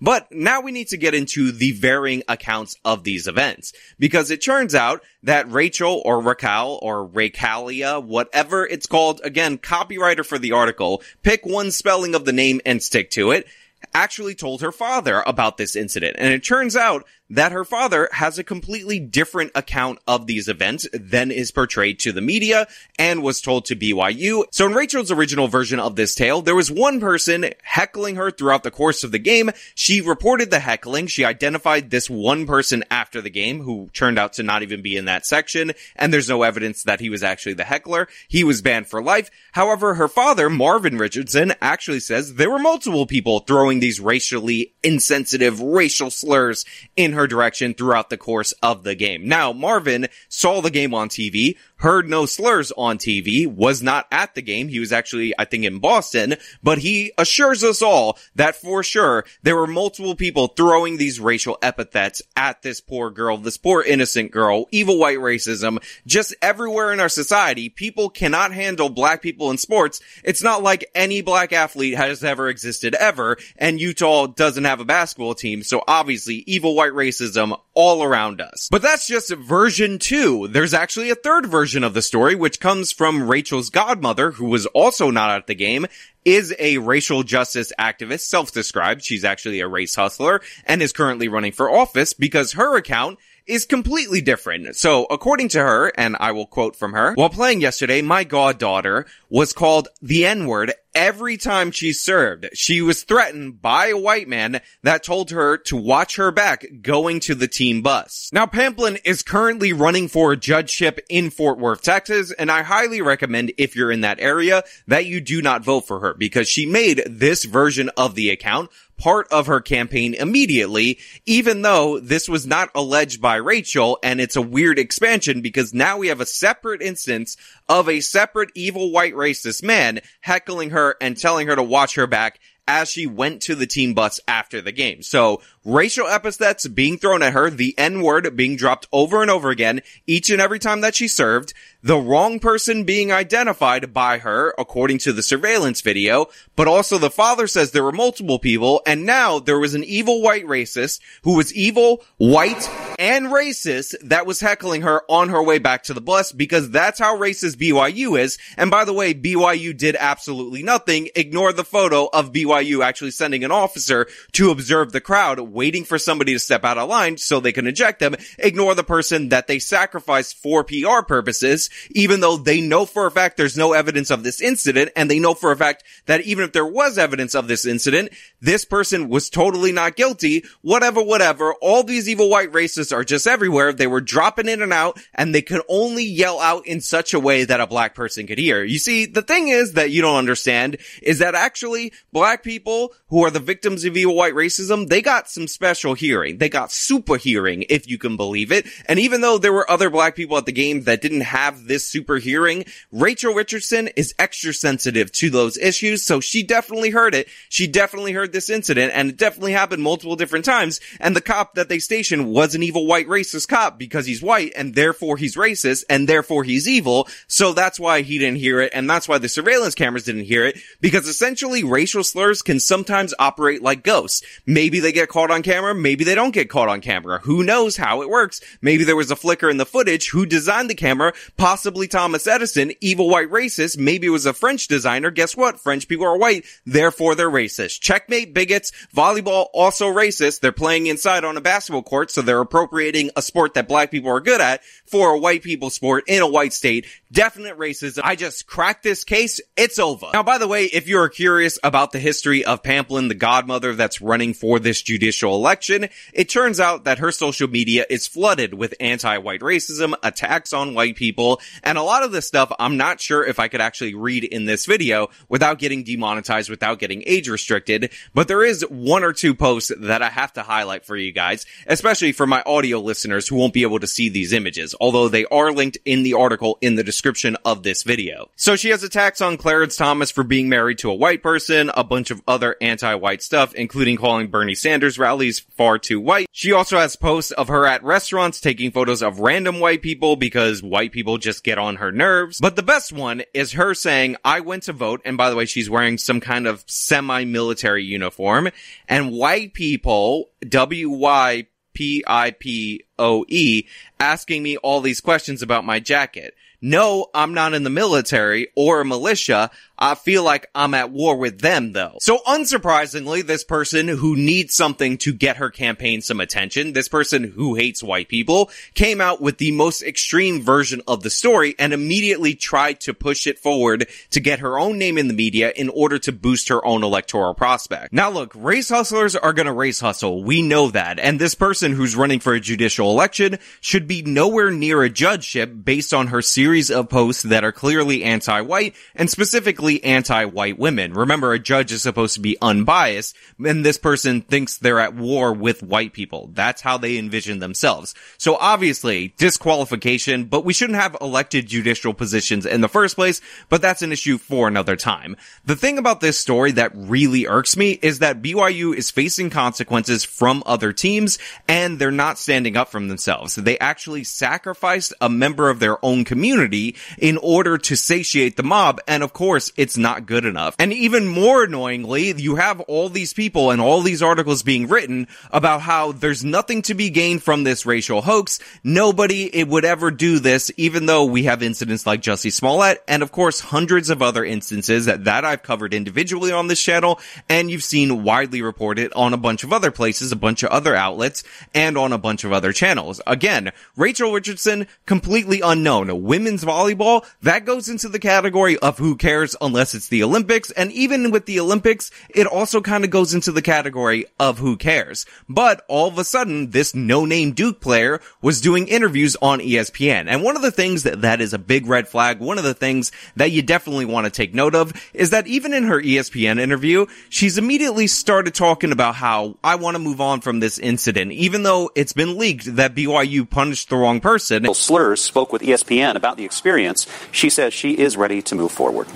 But 0.00 0.30
now 0.30 0.60
we 0.60 0.72
need 0.72 0.88
to 0.88 0.96
get 0.96 1.14
into 1.14 1.52
the 1.52 1.72
varying 1.72 2.22
accounts 2.28 2.76
of 2.84 3.04
these 3.04 3.26
events. 3.26 3.72
Because 3.98 4.30
it 4.30 4.42
turns 4.42 4.74
out 4.74 5.02
that 5.22 5.50
Rachel 5.50 6.02
or 6.04 6.20
Raquel 6.20 6.78
or 6.82 7.06
Racalia, 7.06 8.02
whatever 8.02 8.66
it's 8.66 8.86
called, 8.86 9.20
again, 9.24 9.58
copywriter 9.58 10.24
for 10.24 10.38
the 10.38 10.52
article, 10.52 11.02
pick 11.22 11.44
one 11.44 11.70
spelling 11.70 12.14
of 12.14 12.24
the 12.24 12.32
name 12.32 12.60
and 12.64 12.82
stick 12.82 13.10
to 13.10 13.30
it, 13.30 13.46
actually 13.94 14.34
told 14.34 14.60
her 14.60 14.72
father 14.72 15.22
about 15.26 15.56
this 15.56 15.76
incident. 15.76 16.16
And 16.18 16.32
it 16.32 16.44
turns 16.44 16.76
out 16.76 17.06
that 17.30 17.52
her 17.52 17.64
father 17.64 18.08
has 18.12 18.38
a 18.38 18.44
completely 18.44 18.98
different 18.98 19.50
account 19.54 19.98
of 20.06 20.26
these 20.26 20.48
events 20.48 20.86
than 20.92 21.30
is 21.30 21.50
portrayed 21.50 21.98
to 22.00 22.12
the 22.12 22.20
media 22.20 22.68
and 22.98 23.22
was 23.22 23.40
told 23.40 23.64
to 23.64 23.76
BYU. 23.76 24.44
So 24.52 24.66
in 24.66 24.74
Rachel's 24.74 25.10
original 25.10 25.48
version 25.48 25.80
of 25.80 25.96
this 25.96 26.14
tale, 26.14 26.42
there 26.42 26.54
was 26.54 26.70
one 26.70 27.00
person 27.00 27.50
heckling 27.62 28.16
her 28.16 28.30
throughout 28.30 28.62
the 28.62 28.70
course 28.70 29.02
of 29.02 29.12
the 29.12 29.18
game. 29.18 29.50
She 29.74 30.00
reported 30.00 30.50
the 30.50 30.60
heckling. 30.60 31.08
She 31.08 31.24
identified 31.24 31.90
this 31.90 32.08
one 32.08 32.46
person 32.46 32.84
after 32.90 33.20
the 33.20 33.30
game 33.30 33.60
who 33.60 33.90
turned 33.92 34.18
out 34.18 34.34
to 34.34 34.42
not 34.42 34.62
even 34.62 34.82
be 34.82 34.96
in 34.96 35.06
that 35.06 35.26
section. 35.26 35.72
And 35.96 36.12
there's 36.12 36.28
no 36.28 36.42
evidence 36.42 36.84
that 36.84 37.00
he 37.00 37.10
was 37.10 37.22
actually 37.22 37.54
the 37.54 37.64
heckler. 37.64 38.08
He 38.28 38.44
was 38.44 38.62
banned 38.62 38.86
for 38.86 39.02
life. 39.02 39.30
However, 39.52 39.94
her 39.94 40.08
father, 40.08 40.48
Marvin 40.48 40.98
Richardson, 40.98 41.54
actually 41.60 42.00
says 42.00 42.34
there 42.34 42.50
were 42.50 42.58
multiple 42.58 43.06
people 43.06 43.40
throwing 43.40 43.80
these 43.80 44.00
racially 44.00 44.74
insensitive 44.82 45.60
racial 45.60 46.10
slurs 46.10 46.64
in 46.94 47.15
her 47.16 47.26
direction 47.26 47.74
throughout 47.74 48.10
the 48.10 48.16
course 48.16 48.52
of 48.62 48.84
the 48.84 48.94
game. 48.94 49.26
Now, 49.28 49.52
Marvin 49.52 50.06
saw 50.28 50.60
the 50.60 50.70
game 50.70 50.94
on 50.94 51.08
TV, 51.08 51.56
heard 51.76 52.08
no 52.08 52.26
slurs 52.26 52.72
on 52.72 52.98
TV, 52.98 53.46
was 53.46 53.82
not 53.82 54.06
at 54.10 54.34
the 54.34 54.42
game. 54.42 54.68
He 54.68 54.78
was 54.78 54.92
actually, 54.92 55.34
I 55.38 55.44
think, 55.44 55.64
in 55.64 55.78
Boston, 55.78 56.36
but 56.62 56.78
he 56.78 57.12
assures 57.18 57.62
us 57.62 57.82
all 57.82 58.18
that 58.34 58.56
for 58.56 58.82
sure 58.82 59.24
there 59.42 59.56
were 59.56 59.66
multiple 59.66 60.14
people 60.14 60.48
throwing 60.48 60.96
these 60.96 61.20
racial 61.20 61.58
epithets 61.62 62.22
at 62.34 62.62
this 62.62 62.80
poor 62.80 63.10
girl, 63.10 63.38
this 63.38 63.58
poor 63.58 63.82
innocent 63.82 64.30
girl, 64.30 64.66
evil 64.70 64.98
white 64.98 65.18
racism, 65.18 65.82
just 66.06 66.34
everywhere 66.40 66.92
in 66.92 67.00
our 67.00 67.08
society. 67.08 67.68
People 67.68 68.08
cannot 68.08 68.52
handle 68.52 68.88
black 68.88 69.22
people 69.22 69.50
in 69.50 69.58
sports. 69.58 70.00
It's 70.24 70.42
not 70.42 70.62
like 70.62 70.90
any 70.94 71.20
black 71.20 71.52
athlete 71.52 71.96
has 71.96 72.24
ever 72.24 72.48
existed 72.48 72.94
ever, 72.94 73.36
and 73.56 73.80
Utah 73.80 74.26
doesn't 74.26 74.64
have 74.64 74.80
a 74.80 74.84
basketball 74.84 75.34
team, 75.34 75.62
so 75.62 75.82
obviously 75.86 76.44
evil 76.46 76.74
white 76.74 76.92
racism 76.92 77.58
all 77.76 78.02
around 78.02 78.40
us. 78.40 78.68
But 78.70 78.82
that's 78.82 79.06
just 79.06 79.32
version 79.32 80.00
two. 80.00 80.48
There's 80.48 80.74
actually 80.74 81.10
a 81.10 81.14
third 81.14 81.46
version 81.46 81.84
of 81.84 81.94
the 81.94 82.02
story, 82.02 82.34
which 82.34 82.58
comes 82.58 82.90
from 82.90 83.28
Rachel's 83.28 83.70
godmother, 83.70 84.32
who 84.32 84.46
was 84.46 84.66
also 84.66 85.10
not 85.10 85.30
at 85.30 85.46
the 85.46 85.54
game, 85.54 85.86
is 86.24 86.52
a 86.58 86.78
racial 86.78 87.22
justice 87.22 87.72
activist, 87.78 88.22
self-described. 88.22 89.04
She's 89.04 89.24
actually 89.24 89.60
a 89.60 89.68
race 89.68 89.94
hustler 89.94 90.40
and 90.64 90.82
is 90.82 90.92
currently 90.92 91.28
running 91.28 91.52
for 91.52 91.70
office 91.70 92.14
because 92.14 92.54
her 92.54 92.76
account 92.76 93.18
is 93.46 93.64
completely 93.64 94.20
different. 94.20 94.76
So 94.76 95.06
according 95.10 95.48
to 95.50 95.60
her, 95.60 95.92
and 95.96 96.16
I 96.18 96.32
will 96.32 96.46
quote 96.46 96.76
from 96.76 96.92
her, 96.92 97.14
while 97.14 97.30
playing 97.30 97.60
yesterday, 97.60 98.02
my 98.02 98.24
goddaughter 98.24 99.06
was 99.28 99.52
called 99.52 99.88
the 100.00 100.26
N-word 100.26 100.72
every 100.94 101.36
time 101.36 101.70
she 101.70 101.92
served. 101.92 102.48
She 102.54 102.80
was 102.80 103.02
threatened 103.02 103.60
by 103.60 103.88
a 103.88 103.98
white 103.98 104.28
man 104.28 104.62
that 104.82 105.04
told 105.04 105.30
her 105.30 105.58
to 105.58 105.76
watch 105.76 106.16
her 106.16 106.30
back 106.30 106.64
going 106.80 107.20
to 107.20 107.34
the 107.34 107.46
team 107.46 107.82
bus. 107.82 108.30
Now 108.32 108.46
Pamplin 108.46 108.98
is 109.04 109.22
currently 109.22 109.74
running 109.74 110.08
for 110.08 110.32
a 110.32 110.36
judgeship 110.38 111.00
in 111.10 111.28
Fort 111.28 111.58
Worth, 111.58 111.82
Texas, 111.82 112.32
and 112.32 112.50
I 112.50 112.62
highly 112.62 113.02
recommend 113.02 113.52
if 113.58 113.76
you're 113.76 113.92
in 113.92 114.00
that 114.00 114.20
area 114.20 114.64
that 114.86 115.04
you 115.04 115.20
do 115.20 115.42
not 115.42 115.64
vote 115.64 115.86
for 115.86 116.00
her 116.00 116.14
because 116.14 116.48
she 116.48 116.64
made 116.64 117.02
this 117.06 117.44
version 117.44 117.90
of 117.96 118.14
the 118.14 118.30
account 118.30 118.70
part 118.98 119.26
of 119.30 119.46
her 119.46 119.60
campaign 119.60 120.14
immediately, 120.14 120.98
even 121.26 121.62
though 121.62 122.00
this 122.00 122.28
was 122.28 122.46
not 122.46 122.70
alleged 122.74 123.20
by 123.20 123.36
Rachel, 123.36 123.98
and 124.02 124.20
it's 124.20 124.36
a 124.36 124.42
weird 124.42 124.78
expansion 124.78 125.40
because 125.40 125.74
now 125.74 125.98
we 125.98 126.08
have 126.08 126.20
a 126.20 126.26
separate 126.26 126.82
instance 126.82 127.36
of 127.68 127.88
a 127.88 128.00
separate 128.00 128.50
evil 128.54 128.90
white 128.90 129.14
racist 129.14 129.62
man 129.62 130.00
heckling 130.20 130.70
her 130.70 130.96
and 131.00 131.16
telling 131.16 131.46
her 131.46 131.56
to 131.56 131.62
watch 131.62 131.94
her 131.96 132.06
back 132.06 132.38
as 132.66 132.90
she 132.90 133.06
went 133.06 133.42
to 133.42 133.54
the 133.54 133.66
team 133.66 133.94
bus 133.94 134.20
after 134.26 134.60
the 134.60 134.72
game. 134.72 135.02
So 135.02 135.40
racial 135.64 136.06
epithets 136.06 136.66
being 136.66 136.98
thrown 136.98 137.22
at 137.22 137.32
her, 137.32 137.50
the 137.50 137.74
N 137.78 138.02
word 138.02 138.36
being 138.36 138.56
dropped 138.56 138.88
over 138.92 139.22
and 139.22 139.30
over 139.30 139.50
again 139.50 139.82
each 140.06 140.30
and 140.30 140.40
every 140.40 140.58
time 140.58 140.80
that 140.80 140.94
she 140.94 141.08
served, 141.08 141.54
the 141.82 141.98
wrong 141.98 142.40
person 142.40 142.84
being 142.84 143.12
identified 143.12 143.94
by 143.94 144.18
her 144.18 144.54
according 144.58 144.98
to 144.98 145.12
the 145.12 145.22
surveillance 145.22 145.80
video, 145.80 146.26
but 146.56 146.66
also 146.66 146.98
the 146.98 147.10
father 147.10 147.46
says 147.46 147.70
there 147.70 147.84
were 147.84 147.92
multiple 147.92 148.38
people 148.38 148.82
and 148.86 149.06
now 149.06 149.38
there 149.38 149.58
was 149.58 149.74
an 149.74 149.84
evil 149.84 150.22
white 150.22 150.44
racist 150.46 151.00
who 151.22 151.36
was 151.36 151.54
evil, 151.54 152.02
white, 152.18 152.68
and 152.98 153.26
racist 153.26 153.94
that 154.02 154.26
was 154.26 154.40
heckling 154.40 154.82
her 154.82 155.02
on 155.08 155.28
her 155.28 155.42
way 155.42 155.58
back 155.58 155.84
to 155.84 155.94
the 155.94 156.00
bus 156.00 156.32
because 156.32 156.70
that's 156.70 156.98
how 156.98 157.16
racist 157.16 157.56
BYU 157.56 158.18
is. 158.18 158.38
And 158.56 158.70
by 158.70 158.84
the 158.84 158.92
way, 158.92 159.14
BYU 159.14 159.76
did 159.76 159.96
absolutely 159.98 160.62
nothing. 160.62 161.08
Ignore 161.14 161.52
the 161.52 161.64
photo 161.64 162.08
of 162.12 162.32
BYU 162.32 162.84
actually 162.84 163.10
sending 163.10 163.44
an 163.44 163.52
officer 163.52 164.06
to 164.32 164.50
observe 164.50 164.92
the 164.92 165.00
crowd 165.00 165.40
waiting 165.40 165.84
for 165.84 165.98
somebody 165.98 166.32
to 166.32 166.38
step 166.38 166.64
out 166.64 166.78
of 166.78 166.88
line 166.88 167.16
so 167.16 167.40
they 167.40 167.52
can 167.52 167.66
eject 167.66 168.00
them. 168.00 168.16
Ignore 168.38 168.74
the 168.74 168.84
person 168.84 169.28
that 169.30 169.46
they 169.46 169.58
sacrificed 169.58 170.36
for 170.36 170.64
PR 170.64 171.02
purposes 171.06 171.70
even 171.90 172.20
though 172.20 172.36
they 172.36 172.60
know 172.60 172.86
for 172.86 173.06
a 173.06 173.10
fact 173.10 173.36
there's 173.36 173.56
no 173.56 173.72
evidence 173.72 174.10
of 174.10 174.22
this 174.22 174.40
incident 174.40 174.90
and 174.96 175.10
they 175.10 175.18
know 175.18 175.34
for 175.34 175.52
a 175.52 175.56
fact 175.56 175.84
that 176.06 176.22
even 176.22 176.44
if 176.44 176.52
there 176.52 176.66
was 176.66 176.98
evidence 176.98 177.34
of 177.34 177.48
this 177.48 177.66
incident, 177.66 178.10
this 178.40 178.64
person 178.64 179.08
was 179.08 179.30
totally 179.30 179.72
not 179.72 179.96
guilty. 179.96 180.44
Whatever, 180.62 181.02
whatever. 181.02 181.54
All 181.54 181.82
these 181.82 182.08
evil 182.08 182.28
white 182.28 182.52
racists 182.52 182.85
are 182.92 183.04
just 183.04 183.26
everywhere. 183.26 183.72
They 183.72 183.86
were 183.86 184.00
dropping 184.00 184.48
in 184.48 184.62
and 184.62 184.72
out 184.72 184.98
and 185.14 185.34
they 185.34 185.42
could 185.42 185.62
only 185.68 186.04
yell 186.04 186.40
out 186.40 186.66
in 186.66 186.80
such 186.80 187.14
a 187.14 187.20
way 187.20 187.44
that 187.44 187.60
a 187.60 187.66
black 187.66 187.94
person 187.94 188.26
could 188.26 188.38
hear. 188.38 188.64
You 188.64 188.78
see, 188.78 189.06
the 189.06 189.22
thing 189.22 189.48
is 189.48 189.72
that 189.72 189.90
you 189.90 190.02
don't 190.02 190.16
understand 190.16 190.78
is 191.02 191.18
that 191.18 191.34
actually 191.34 191.92
black 192.12 192.42
people 192.42 192.92
who 193.08 193.24
are 193.24 193.30
the 193.30 193.40
victims 193.40 193.84
of 193.84 193.96
evil 193.96 194.16
white 194.16 194.34
racism, 194.34 194.88
they 194.88 195.00
got 195.00 195.30
some 195.30 195.46
special 195.46 195.94
hearing. 195.94 196.38
They 196.38 196.48
got 196.48 196.72
super 196.72 197.16
hearing, 197.16 197.64
if 197.68 197.88
you 197.88 197.98
can 197.98 198.16
believe 198.16 198.52
it. 198.52 198.66
And 198.86 198.98
even 198.98 199.20
though 199.20 199.38
there 199.38 199.52
were 199.52 199.70
other 199.70 199.90
black 199.90 200.16
people 200.16 200.36
at 200.36 200.46
the 200.46 200.52
game 200.52 200.82
that 200.82 201.02
didn't 201.02 201.22
have 201.22 201.66
this 201.66 201.84
super 201.84 202.16
hearing, 202.16 202.64
Rachel 202.90 203.32
Richardson 203.32 203.88
is 203.96 204.14
extra 204.18 204.52
sensitive 204.52 205.12
to 205.12 205.30
those 205.30 205.56
issues. 205.56 206.04
So 206.04 206.20
she 206.20 206.42
definitely 206.42 206.90
heard 206.90 207.14
it. 207.14 207.28
She 207.48 207.66
definitely 207.66 208.12
heard 208.12 208.32
this 208.32 208.50
incident 208.50 208.92
and 208.94 209.10
it 209.10 209.16
definitely 209.16 209.52
happened 209.52 209.82
multiple 209.82 210.16
different 210.16 210.44
times. 210.44 210.80
And 211.00 211.14
the 211.14 211.20
cop 211.20 211.54
that 211.54 211.68
they 211.68 211.78
stationed 211.78 212.26
was 212.30 212.54
an 212.54 212.62
evil 212.62 212.75
white 212.84 213.06
racist 213.06 213.48
cop 213.48 213.78
because 213.78 214.06
he's 214.06 214.22
white 214.22 214.52
and 214.56 214.74
therefore 214.74 215.16
he's 215.16 215.36
racist 215.36 215.84
and 215.88 216.08
therefore 216.08 216.44
he's 216.44 216.68
evil. 216.68 217.08
So 217.26 217.52
that's 217.52 217.78
why 217.80 218.02
he 218.02 218.18
didn't 218.18 218.38
hear 218.38 218.60
it. 218.60 218.72
And 218.74 218.88
that's 218.88 219.08
why 219.08 219.18
the 219.18 219.28
surveillance 219.28 219.74
cameras 219.74 220.04
didn't 220.04 220.24
hear 220.24 220.44
it 220.44 220.58
because 220.80 221.08
essentially 221.08 221.64
racial 221.64 222.04
slurs 222.04 222.42
can 222.42 222.60
sometimes 222.60 223.14
operate 223.18 223.62
like 223.62 223.82
ghosts. 223.82 224.22
Maybe 224.46 224.80
they 224.80 224.92
get 224.92 225.08
caught 225.08 225.30
on 225.30 225.42
camera. 225.42 225.74
Maybe 225.74 226.04
they 226.04 226.14
don't 226.14 226.34
get 226.34 226.50
caught 226.50 226.68
on 226.68 226.80
camera. 226.80 227.20
Who 227.20 227.42
knows 227.42 227.76
how 227.76 228.02
it 228.02 228.10
works? 228.10 228.40
Maybe 228.60 228.84
there 228.84 228.96
was 228.96 229.10
a 229.10 229.16
flicker 229.16 229.48
in 229.48 229.56
the 229.56 229.66
footage. 229.66 230.10
Who 230.10 230.26
designed 230.26 230.70
the 230.70 230.74
camera? 230.74 231.12
Possibly 231.36 231.88
Thomas 231.88 232.26
Edison, 232.26 232.72
evil 232.80 233.08
white 233.08 233.30
racist. 233.30 233.78
Maybe 233.78 234.06
it 234.06 234.10
was 234.10 234.26
a 234.26 234.32
French 234.32 234.68
designer. 234.68 235.10
Guess 235.10 235.36
what? 235.36 235.60
French 235.60 235.88
people 235.88 236.06
are 236.06 236.18
white. 236.18 236.44
Therefore 236.64 237.14
they're 237.14 237.30
racist. 237.30 237.80
Checkmate 237.80 238.34
bigots. 238.34 238.72
Volleyball 238.94 239.48
also 239.52 239.88
racist. 239.88 240.40
They're 240.40 240.52
playing 240.52 240.86
inside 240.86 241.24
on 241.24 241.36
a 241.36 241.40
basketball 241.40 241.82
court. 241.82 242.10
So 242.10 242.22
they're 242.22 242.40
appropriating 242.66 243.10
a 243.16 243.22
sport 243.22 243.54
that 243.54 243.68
black 243.68 243.90
people 243.90 244.10
are 244.10 244.20
good 244.20 244.40
at 244.40 244.62
for 244.86 245.10
a 245.14 245.18
white 245.18 245.42
people 245.42 245.70
sport 245.70 246.04
in 246.08 246.20
a 246.20 246.28
white 246.28 246.52
state. 246.52 246.86
Definite 247.12 247.56
racism. 247.56 248.00
I 248.02 248.16
just 248.16 248.46
cracked 248.46 248.82
this 248.82 249.04
case. 249.04 249.40
It's 249.56 249.78
over. 249.78 250.08
Now, 250.12 250.22
by 250.22 250.38
the 250.38 250.48
way, 250.48 250.64
if 250.64 250.88
you're 250.88 251.08
curious 251.08 251.58
about 251.62 251.92
the 251.92 252.00
history 252.00 252.44
of 252.44 252.62
Pamplin, 252.62 253.08
the 253.08 253.14
godmother 253.14 253.74
that's 253.74 254.00
running 254.00 254.34
for 254.34 254.58
this 254.58 254.82
judicial 254.82 255.34
election, 255.34 255.88
it 256.12 256.28
turns 256.28 256.58
out 256.58 256.84
that 256.84 256.98
her 256.98 257.12
social 257.12 257.48
media 257.48 257.86
is 257.88 258.06
flooded 258.06 258.54
with 258.54 258.74
anti-white 258.80 259.40
racism, 259.40 259.94
attacks 260.02 260.52
on 260.52 260.74
white 260.74 260.96
people, 260.96 261.40
and 261.62 261.78
a 261.78 261.82
lot 261.82 262.02
of 262.02 262.12
this 262.12 262.26
stuff 262.26 262.52
I'm 262.58 262.76
not 262.76 263.00
sure 263.00 263.24
if 263.24 263.38
I 263.38 263.48
could 263.48 263.60
actually 263.60 263.94
read 263.94 264.24
in 264.24 264.44
this 264.44 264.66
video 264.66 265.08
without 265.28 265.58
getting 265.58 265.84
demonetized, 265.84 266.50
without 266.50 266.80
getting 266.80 267.04
age 267.06 267.28
restricted, 267.28 267.92
but 268.14 268.26
there 268.26 268.44
is 268.44 268.62
one 268.68 269.04
or 269.04 269.12
two 269.12 269.34
posts 269.34 269.70
that 269.78 270.02
I 270.02 270.10
have 270.10 270.32
to 270.34 270.42
highlight 270.42 270.84
for 270.84 270.96
you 270.96 271.12
guys, 271.12 271.46
especially 271.66 272.12
for 272.12 272.26
my 272.26 272.42
audio 272.44 272.80
listeners 272.80 273.28
who 273.28 273.36
won't 273.36 273.54
be 273.54 273.62
able 273.62 273.80
to 273.80 273.86
see 273.86 274.08
these 274.08 274.32
images 274.32 274.74
although 274.80 275.08
they 275.08 275.24
are 275.26 275.52
linked 275.52 275.78
in 275.84 276.02
the 276.02 276.14
article 276.14 276.58
in 276.60 276.74
the 276.74 276.82
description 276.82 276.95
of 277.44 277.62
this 277.62 277.82
video. 277.82 278.30
So 278.36 278.56
she 278.56 278.70
has 278.70 278.82
attacks 278.82 279.20
on 279.20 279.36
Clarence 279.36 279.76
Thomas 279.76 280.10
for 280.10 280.24
being 280.24 280.48
married 280.48 280.78
to 280.78 280.90
a 280.90 280.94
white 280.94 281.22
person, 281.22 281.70
a 281.74 281.84
bunch 281.84 282.10
of 282.10 282.22
other 282.26 282.56
anti-white 282.60 283.22
stuff, 283.22 283.54
including 283.54 283.96
calling 283.96 284.28
Bernie 284.28 284.54
Sanders 284.54 284.98
rallies 284.98 285.38
far 285.38 285.78
too 285.78 286.00
white. 286.00 286.26
She 286.32 286.52
also 286.52 286.78
has 286.78 286.96
posts 286.96 287.30
of 287.30 287.48
her 287.48 287.66
at 287.66 287.84
restaurants 287.84 288.40
taking 288.40 288.70
photos 288.70 289.02
of 289.02 289.20
random 289.20 289.60
white 289.60 289.82
people 289.82 290.16
because 290.16 290.62
white 290.62 290.92
people 290.92 291.18
just 291.18 291.44
get 291.44 291.58
on 291.58 291.76
her 291.76 291.92
nerves. 291.92 292.40
But 292.40 292.56
the 292.56 292.62
best 292.62 292.92
one 292.92 293.22
is 293.32 293.52
her 293.52 293.74
saying, 293.74 294.16
I 294.24 294.40
went 294.40 294.64
to 294.64 294.72
vote, 294.72 295.00
and 295.04 295.16
by 295.16 295.30
the 295.30 295.36
way, 295.36 295.46
she's 295.46 295.70
wearing 295.70 295.98
some 295.98 296.20
kind 296.20 296.46
of 296.46 296.64
semi-military 296.66 297.84
uniform, 297.84 298.50
and 298.88 299.12
white 299.12 299.54
people, 299.54 300.30
W-Y 300.48 301.46
P-I-P-O-E, 301.76 303.66
asking 304.00 304.42
me 304.42 304.56
all 304.56 304.80
these 304.80 305.00
questions 305.02 305.42
about 305.42 305.62
my 305.62 305.78
jacket. 305.78 306.34
No, 306.66 307.06
I'm 307.14 307.32
not 307.32 307.54
in 307.54 307.62
the 307.62 307.70
military 307.70 308.48
or 308.56 308.82
militia. 308.82 309.52
I 309.78 309.94
feel 309.94 310.22
like 310.22 310.48
I'm 310.54 310.74
at 310.74 310.90
war 310.90 311.16
with 311.16 311.40
them 311.40 311.72
though. 311.72 311.98
So 312.00 312.18
unsurprisingly, 312.26 313.22
this 313.22 313.44
person 313.44 313.88
who 313.88 314.16
needs 314.16 314.54
something 314.54 314.98
to 314.98 315.12
get 315.12 315.36
her 315.36 315.50
campaign 315.50 316.00
some 316.00 316.20
attention, 316.20 316.72
this 316.72 316.88
person 316.88 317.24
who 317.24 317.54
hates 317.54 317.82
white 317.82 318.08
people, 318.08 318.50
came 318.74 319.00
out 319.00 319.20
with 319.20 319.38
the 319.38 319.52
most 319.52 319.82
extreme 319.82 320.42
version 320.42 320.80
of 320.88 321.02
the 321.02 321.10
story 321.10 321.54
and 321.58 321.72
immediately 321.72 322.34
tried 322.34 322.80
to 322.80 322.94
push 322.94 323.26
it 323.26 323.38
forward 323.38 323.86
to 324.10 324.20
get 324.20 324.38
her 324.38 324.58
own 324.58 324.78
name 324.78 324.96
in 324.96 325.08
the 325.08 325.14
media 325.14 325.52
in 325.54 325.68
order 325.68 325.98
to 325.98 326.12
boost 326.12 326.48
her 326.48 326.64
own 326.64 326.82
electoral 326.82 327.34
prospect. 327.34 327.92
Now 327.92 328.10
look, 328.10 328.32
race 328.34 328.70
hustlers 328.70 329.14
are 329.14 329.32
gonna 329.32 329.52
race 329.52 329.80
hustle. 329.80 330.22
We 330.22 330.42
know 330.42 330.70
that. 330.70 330.98
And 330.98 331.18
this 331.18 331.34
person 331.34 331.72
who's 331.72 331.96
running 331.96 332.20
for 332.20 332.32
a 332.32 332.40
judicial 332.40 332.90
election 332.90 333.38
should 333.60 333.86
be 333.86 334.02
nowhere 334.02 334.50
near 334.50 334.82
a 334.82 334.90
judgeship 334.90 335.52
based 335.64 335.92
on 335.92 336.08
her 336.08 336.22
series 336.22 336.70
of 336.70 336.88
posts 336.88 337.24
that 337.24 337.44
are 337.44 337.52
clearly 337.52 338.02
anti-white 338.02 338.74
and 338.94 339.10
specifically 339.10 339.65
anti-white 339.84 340.58
women. 340.58 340.94
Remember, 340.94 341.32
a 341.32 341.38
judge 341.38 341.72
is 341.72 341.82
supposed 341.82 342.14
to 342.14 342.20
be 342.20 342.36
unbiased, 342.40 343.16
and 343.44 343.64
this 343.64 343.78
person 343.78 344.22
thinks 344.22 344.56
they're 344.56 344.80
at 344.80 344.94
war 344.94 345.32
with 345.32 345.62
white 345.62 345.92
people. 345.92 346.30
That's 346.32 346.62
how 346.62 346.78
they 346.78 346.98
envision 346.98 347.38
themselves. 347.38 347.94
So 348.18 348.36
obviously, 348.36 349.14
disqualification, 349.16 350.24
but 350.24 350.44
we 350.44 350.52
shouldn't 350.52 350.78
have 350.78 350.96
elected 351.00 351.46
judicial 351.46 351.92
positions 351.92 352.46
in 352.46 352.60
the 352.60 352.68
first 352.68 352.94
place, 352.94 353.20
but 353.48 353.60
that's 353.60 353.82
an 353.82 353.92
issue 353.92 354.18
for 354.18 354.48
another 354.48 354.76
time. 354.76 355.16
The 355.44 355.56
thing 355.56 355.78
about 355.78 356.00
this 356.00 356.18
story 356.18 356.52
that 356.52 356.72
really 356.74 357.26
irks 357.26 357.56
me 357.56 357.78
is 357.82 357.98
that 357.98 358.22
BYU 358.22 358.74
is 358.74 358.90
facing 358.90 359.30
consequences 359.30 360.04
from 360.04 360.42
other 360.46 360.72
teams, 360.72 361.18
and 361.48 361.78
they're 361.78 361.90
not 361.90 362.18
standing 362.18 362.56
up 362.56 362.68
for 362.68 362.80
themselves. 362.80 363.34
They 363.34 363.58
actually 363.58 364.04
sacrificed 364.04 364.92
a 365.00 365.08
member 365.08 365.50
of 365.50 365.60
their 365.60 365.84
own 365.84 366.04
community 366.04 366.76
in 366.98 367.16
order 367.18 367.58
to 367.58 367.76
satiate 367.76 368.36
the 368.36 368.42
mob. 368.42 368.80
And 368.86 369.02
of 369.02 369.12
course, 369.12 369.50
it's 369.56 369.76
not 369.76 370.06
good 370.06 370.24
enough. 370.24 370.56
And 370.58 370.72
even 370.72 371.06
more 371.06 371.44
annoyingly, 371.44 372.12
you 372.16 372.36
have 372.36 372.60
all 372.62 372.88
these 372.88 373.12
people 373.12 373.50
and 373.50 373.60
all 373.60 373.80
these 373.80 374.02
articles 374.02 374.42
being 374.42 374.68
written 374.68 375.08
about 375.30 375.62
how 375.62 375.92
there's 375.92 376.24
nothing 376.24 376.62
to 376.62 376.74
be 376.74 376.90
gained 376.90 377.22
from 377.22 377.44
this 377.44 377.66
racial 377.66 378.02
hoax. 378.02 378.38
Nobody 378.62 379.24
it 379.34 379.48
would 379.48 379.64
ever 379.64 379.90
do 379.90 380.18
this, 380.18 380.50
even 380.56 380.86
though 380.86 381.04
we 381.04 381.24
have 381.24 381.42
incidents 381.42 381.86
like 381.86 382.02
Jussie 382.02 382.32
Smollett 382.32 382.82
and 382.86 383.02
of 383.02 383.12
course 383.12 383.40
hundreds 383.40 383.90
of 383.90 384.02
other 384.02 384.24
instances 384.24 384.86
that, 384.86 385.04
that 385.04 385.24
I've 385.24 385.42
covered 385.42 385.74
individually 385.74 386.32
on 386.32 386.48
this 386.48 386.62
channel 386.62 387.00
and 387.28 387.50
you've 387.50 387.62
seen 387.62 388.02
widely 388.02 388.42
reported 388.42 388.92
on 388.94 389.14
a 389.14 389.18
bunch 389.18 389.44
of 389.44 389.52
other 389.52 389.70
places, 389.70 390.12
a 390.12 390.16
bunch 390.16 390.42
of 390.42 390.50
other 390.50 390.74
outlets 390.74 391.22
and 391.54 391.78
on 391.78 391.92
a 391.92 391.98
bunch 391.98 392.24
of 392.24 392.32
other 392.32 392.52
channels. 392.52 393.00
Again, 393.06 393.52
Rachel 393.76 394.12
Richardson, 394.12 394.66
completely 394.84 395.40
unknown. 395.40 396.04
Women's 396.04 396.44
volleyball, 396.44 397.06
that 397.22 397.44
goes 397.44 397.68
into 397.68 397.88
the 397.88 397.98
category 397.98 398.58
of 398.58 398.78
who 398.78 398.96
cares 398.96 399.34
unless 399.46 399.74
it's 399.74 399.88
the 399.88 400.02
Olympics. 400.02 400.50
And 400.50 400.70
even 400.72 401.10
with 401.10 401.26
the 401.26 401.40
Olympics, 401.40 401.90
it 402.10 402.26
also 402.26 402.60
kind 402.60 402.84
of 402.84 402.90
goes 402.90 403.14
into 403.14 403.32
the 403.32 403.42
category 403.42 404.04
of 404.18 404.38
who 404.38 404.56
cares. 404.56 405.06
But 405.28 405.64
all 405.68 405.88
of 405.88 405.98
a 405.98 406.04
sudden, 406.04 406.50
this 406.50 406.74
no-name 406.74 407.32
Duke 407.32 407.60
player 407.60 408.00
was 408.20 408.40
doing 408.40 408.68
interviews 408.68 409.16
on 409.22 409.40
ESPN. 409.40 410.06
And 410.08 410.22
one 410.22 410.36
of 410.36 410.42
the 410.42 410.50
things 410.50 410.82
that, 410.82 411.02
that 411.02 411.20
is 411.20 411.32
a 411.32 411.38
big 411.38 411.66
red 411.66 411.88
flag, 411.88 412.20
one 412.20 412.38
of 412.38 412.44
the 412.44 412.54
things 412.54 412.92
that 413.16 413.30
you 413.30 413.42
definitely 413.42 413.84
want 413.84 414.04
to 414.04 414.10
take 414.10 414.34
note 414.34 414.54
of 414.54 414.72
is 414.92 415.10
that 415.10 415.26
even 415.26 415.54
in 415.54 415.64
her 415.64 415.80
ESPN 415.80 416.38
interview, 416.38 416.86
she's 417.08 417.38
immediately 417.38 417.86
started 417.86 418.34
talking 418.34 418.72
about 418.72 418.96
how 418.96 419.36
I 419.42 419.54
want 419.54 419.76
to 419.76 419.78
move 419.78 420.00
on 420.00 420.20
from 420.20 420.40
this 420.40 420.58
incident, 420.58 421.12
even 421.12 421.42
though 421.42 421.70
it's 421.74 421.92
been 421.92 422.18
leaked 422.18 422.56
that 422.56 422.74
BYU 422.74 423.28
punished 423.28 423.70
the 423.70 423.76
wrong 423.76 424.00
person. 424.00 424.52
Slurs 424.54 425.00
spoke 425.00 425.32
with 425.32 425.42
ESPN 425.42 425.94
about 425.94 426.16
the 426.16 426.24
experience. 426.24 426.86
She 427.12 427.30
says 427.30 427.54
she 427.54 427.72
is 427.78 427.96
ready 427.96 428.22
to 428.22 428.34
move 428.34 428.52
forward. 428.52 428.88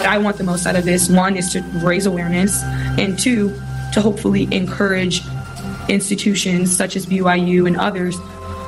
I 0.00 0.18
want 0.18 0.36
the 0.36 0.44
most 0.44 0.66
out 0.66 0.76
of 0.76 0.84
this. 0.84 1.08
One 1.08 1.36
is 1.36 1.50
to 1.52 1.62
raise 1.84 2.06
awareness, 2.06 2.62
and 2.62 3.18
two, 3.18 3.50
to 3.92 4.00
hopefully 4.00 4.48
encourage 4.50 5.22
institutions 5.88 6.74
such 6.74 6.96
as 6.96 7.06
BYU 7.06 7.66
and 7.66 7.76
others 7.76 8.16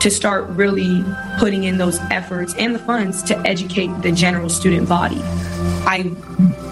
to 0.01 0.11
start 0.11 0.47
really 0.51 1.03
putting 1.39 1.65
in 1.65 1.79
those 1.79 1.99
efforts 2.11 2.55
and 2.59 2.75
the 2.75 2.79
funds 2.79 3.23
to 3.23 3.39
educate 3.41 3.89
the 4.03 4.13
general 4.13 4.51
student 4.51 4.89
body. 4.89 5.21
I 5.87 6.13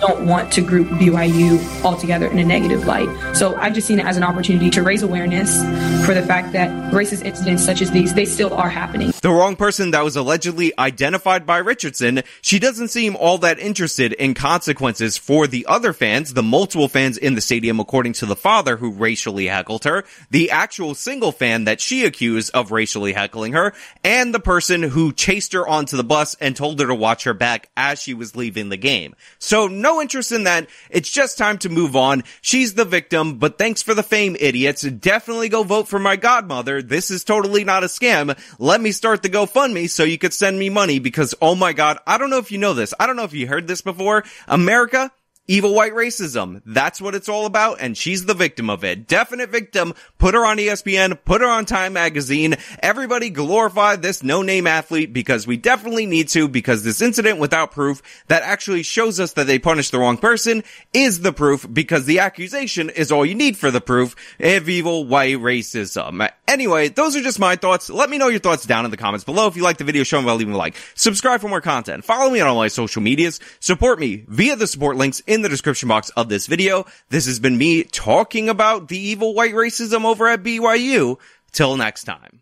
don't 0.03 0.27
want 0.27 0.53
to 0.53 0.61
group 0.61 0.89
BYU 0.89 1.85
altogether 1.85 2.27
in 2.27 2.39
a 2.41 2.45
negative 2.45 2.87
light. 2.87 3.09
So 3.37 3.55
I've 3.57 3.73
just 3.73 3.87
seen 3.87 4.01
it 4.01 4.05
as 4.05 4.17
an 4.17 4.25
opportunity 4.25 4.69
to 4.71 4.83
raise 4.83 5.03
awareness 5.03 5.63
for 6.05 6.13
the 6.13 6.23
fact 6.23 6.53
that 6.55 6.71
racist 6.93 7.25
incidents 7.25 7.65
such 7.65 7.81
as 7.81 7.91
these, 7.93 8.13
they 8.13 8.25
still 8.25 8.53
are 8.53 8.69
happening. 8.69 9.13
The 9.23 9.31
wrong 9.31 9.55
person 9.55 9.93
that 9.93 10.03
was 10.03 10.17
allegedly 10.17 10.77
identified 10.77 11.47
by 11.47 11.59
Richardson, 11.59 12.23
she 12.41 12.59
doesn't 12.59 12.89
seem 12.89 13.15
all 13.15 13.39
that 13.39 13.61
interested 13.61 14.13
in 14.15 14.35
consequences 14.35 15.17
for 15.17 15.47
the 15.47 15.67
other 15.67 15.93
fans, 15.93 16.35
the 16.35 16.43
multiple 16.43 16.89
fans 16.89 17.17
in 17.17 17.37
the 17.37 17.41
stadium 17.41 17.79
according 17.79 18.15
to 18.15 18.27
the 18.27 18.35
father 18.35 18.77
who 18.77 18.91
racially 18.91 19.47
heckled 19.47 19.85
her, 19.85 20.05
the 20.31 20.51
actual 20.51 20.97
single 20.97 21.31
fan 21.31 21.65
that 21.65 21.81
she 21.81 22.05
accused 22.05 22.51
of 22.55 22.73
racially 22.73 23.13
heckling 23.13 23.53
her, 23.53 23.73
and 24.03 24.35
the 24.35 24.41
person 24.41 24.83
who 24.83 25.13
chased 25.13 25.53
her 25.53 25.67
onto 25.67 25.97
the 25.97 26.03
bus 26.03 26.35
and 26.41 26.57
told 26.57 26.81
her 26.81 26.89
to 26.89 26.95
watch 26.95 27.23
her 27.23 27.35
back 27.35 27.71
as 27.77 28.03
she 28.03 28.15
was 28.15 28.35
leaving 28.35 28.69
the 28.69 28.77
game. 28.77 29.15
So 29.39 29.69
no 29.69 29.92
interest 30.01 30.33
in 30.33 30.45
that. 30.45 30.69
It's 30.91 31.11
just 31.11 31.39
time 31.39 31.59
to 31.59 31.69
move 31.69 31.97
on. 31.97 32.25
She's 32.41 32.75
the 32.75 32.85
victim, 32.85 33.39
but 33.39 33.59
thanks 33.59 33.83
for 33.83 33.95
the 33.95 34.03
fame, 34.03 34.37
idiots. 34.39 34.83
Definitely 34.83 35.49
go 35.49 35.63
vote 35.63 35.89
for 35.89 35.99
my 35.99 36.17
godmother. 36.17 36.83
This 36.83 37.11
is 37.11 37.25
totally 37.25 37.65
not 37.65 37.85
a 37.85 37.87
scam. 37.87 38.39
Let 38.59 38.81
me 38.81 38.93
start 38.93 39.23
the 39.23 39.29
GoFundMe 39.29 39.89
so 39.89 40.05
you 40.05 40.19
could 40.19 40.33
send 40.35 40.59
me 40.59 40.71
money 40.71 40.99
because 40.99 41.35
oh 41.41 41.55
my 41.55 41.73
god, 41.73 41.99
I 42.07 42.19
don't 42.19 42.31
know 42.31 42.39
if 42.39 42.53
you 42.53 42.59
know 42.59 42.75
this. 42.75 42.95
I 42.99 43.07
don't 43.07 43.17
know 43.17 43.25
if 43.25 43.35
you 43.35 43.47
heard 43.47 43.67
this 43.67 43.83
before. 43.83 44.25
America 44.47 45.11
Evil 45.49 45.75
white 45.75 45.93
racism. 45.93 46.63
That's 46.65 47.01
what 47.01 47.17
it's 47.17 47.29
all 47.29 47.47
about, 47.47 47.79
and 47.81 47.99
she's 47.99 48.27
the 48.27 48.33
victim 48.33 48.71
of 48.71 48.85
it. 48.85 49.09
Definite 49.09 49.51
victim. 49.51 49.93
Put 50.17 50.35
her 50.35 50.47
on 50.47 50.59
ESPN, 50.59 51.19
put 51.25 51.41
her 51.41 51.49
on 51.49 51.65
Time 51.65 51.95
Magazine. 51.95 52.55
Everybody 52.81 53.29
glorify 53.29 53.97
this 53.97 54.23
no-name 54.23 54.69
athlete 54.69 55.13
because 55.13 55.45
we 55.45 55.57
definitely 55.57 56.07
need 56.07 56.29
to 56.29 56.47
because 56.47 56.85
this 56.85 57.03
incident 57.03 57.41
without 57.41 57.73
proof 57.73 58.03
that 58.29 58.45
actually 58.45 58.85
shows 58.85 59.19
us 59.19 59.33
that 59.33 59.49
they 59.49 59.59
punished 59.59 59.91
the 59.91 59.99
wrong 59.99 60.17
person 60.17 60.63
is 60.95 61.23
the 61.23 61.33
proof 61.33 61.67
because 61.73 62.07
the 62.07 62.21
accusation 62.21 62.89
is 62.89 63.11
all 63.11 63.27
you 63.27 63.35
need 63.35 63.57
for 63.57 63.73
the 63.73 63.81
proof 63.81 64.15
of 64.39 64.69
evil 64.69 65.05
white 65.05 65.39
racism. 65.39 66.31
Anyway, 66.47 66.87
those 66.87 67.17
are 67.17 67.23
just 67.23 67.41
my 67.41 67.57
thoughts. 67.57 67.91
Let 67.91 68.11
me 68.11 68.19
know 68.19 68.29
your 68.29 68.39
thoughts 68.39 68.65
down 68.65 68.85
in 68.85 68.93
the 68.93 68.97
comments 68.97 69.25
below. 69.25 69.49
If 69.49 69.57
you 69.57 69.65
like 69.65 69.79
the 69.79 69.85
video, 69.85 70.05
show 70.05 70.21
me 70.21 70.27
by 70.27 70.35
leaving 70.35 70.55
a 70.55 70.57
like. 70.57 70.77
Subscribe 70.95 71.41
for 71.41 71.49
more 71.49 71.61
content. 71.61 72.05
Follow 72.05 72.31
me 72.31 72.41
on 72.41 72.47
all 72.47 72.57
my 72.57 72.69
social 72.69 73.03
medias. 73.03 73.41
Support 73.59 73.99
me 73.99 74.25
via 74.29 74.55
the 74.55 74.69
support 74.69 74.97
links 74.97 75.21
in 75.33 75.41
the 75.43 75.49
description 75.49 75.89
box 75.89 76.11
of 76.11 76.29
this 76.29 76.47
video. 76.47 76.85
This 77.09 77.25
has 77.27 77.41
been 77.41 77.57
me 77.57 77.85
talking 77.85 78.49
about 78.51 78.89
the 78.89 78.99
evil 78.99 79.35
white 79.35 79.55
racism 79.55 80.05
over 80.05 80.29
at 80.29 80.43
BYU. 80.43 81.19
Till 81.53 81.77
next 81.77 82.05
time. 82.05 82.42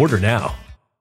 Order 0.00 0.18
now. 0.18 0.69